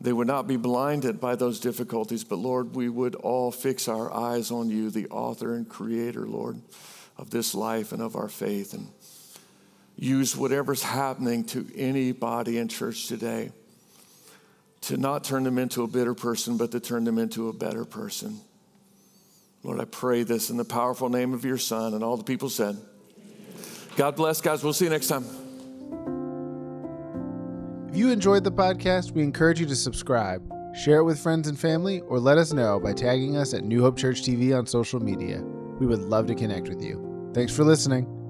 they 0.00 0.12
would 0.12 0.26
not 0.26 0.48
be 0.48 0.56
blinded 0.56 1.20
by 1.20 1.36
those 1.36 1.60
difficulties, 1.60 2.24
but 2.24 2.38
Lord, 2.38 2.74
we 2.74 2.88
would 2.88 3.14
all 3.14 3.52
fix 3.52 3.86
our 3.86 4.12
eyes 4.12 4.50
on 4.50 4.68
you, 4.68 4.90
the 4.90 5.06
author 5.08 5.54
and 5.54 5.68
creator, 5.68 6.26
Lord, 6.26 6.60
of 7.18 7.30
this 7.30 7.54
life 7.54 7.92
and 7.92 8.02
of 8.02 8.16
our 8.16 8.28
faith. 8.28 8.72
And 8.72 8.88
use 9.96 10.36
whatever's 10.36 10.82
happening 10.82 11.44
to 11.44 11.68
anybody 11.76 12.58
in 12.58 12.68
church 12.68 13.06
today 13.06 13.52
to 14.82 14.96
not 14.96 15.22
turn 15.22 15.44
them 15.44 15.58
into 15.58 15.84
a 15.84 15.86
bitter 15.86 16.14
person, 16.14 16.56
but 16.56 16.72
to 16.72 16.80
turn 16.80 17.04
them 17.04 17.18
into 17.18 17.48
a 17.48 17.52
better 17.52 17.84
person. 17.84 18.40
Lord, 19.62 19.80
I 19.80 19.84
pray 19.84 20.24
this 20.24 20.50
in 20.50 20.56
the 20.56 20.64
powerful 20.64 21.08
name 21.08 21.34
of 21.34 21.44
your 21.44 21.58
Son. 21.58 21.94
And 21.94 22.02
all 22.02 22.16
the 22.16 22.24
people 22.24 22.48
said, 22.48 22.76
God 23.96 24.16
bless, 24.16 24.40
guys. 24.40 24.64
We'll 24.64 24.72
see 24.72 24.86
you 24.86 24.90
next 24.90 25.08
time. 25.08 25.24
If 27.88 27.96
you 27.96 28.10
enjoyed 28.10 28.42
the 28.42 28.52
podcast, 28.52 29.12
we 29.12 29.22
encourage 29.22 29.60
you 29.60 29.66
to 29.66 29.76
subscribe, 29.76 30.42
share 30.74 30.96
it 30.98 31.04
with 31.04 31.20
friends 31.20 31.46
and 31.46 31.58
family, 31.58 32.00
or 32.00 32.18
let 32.18 32.38
us 32.38 32.52
know 32.52 32.80
by 32.80 32.94
tagging 32.94 33.36
us 33.36 33.52
at 33.52 33.64
New 33.64 33.82
Hope 33.82 33.98
Church 33.98 34.22
TV 34.22 34.56
on 34.56 34.66
social 34.66 34.98
media. 34.98 35.42
We 35.78 35.86
would 35.86 36.00
love 36.00 36.26
to 36.28 36.34
connect 36.34 36.68
with 36.68 36.82
you. 36.82 37.30
Thanks 37.34 37.54
for 37.54 37.64
listening. 37.64 38.21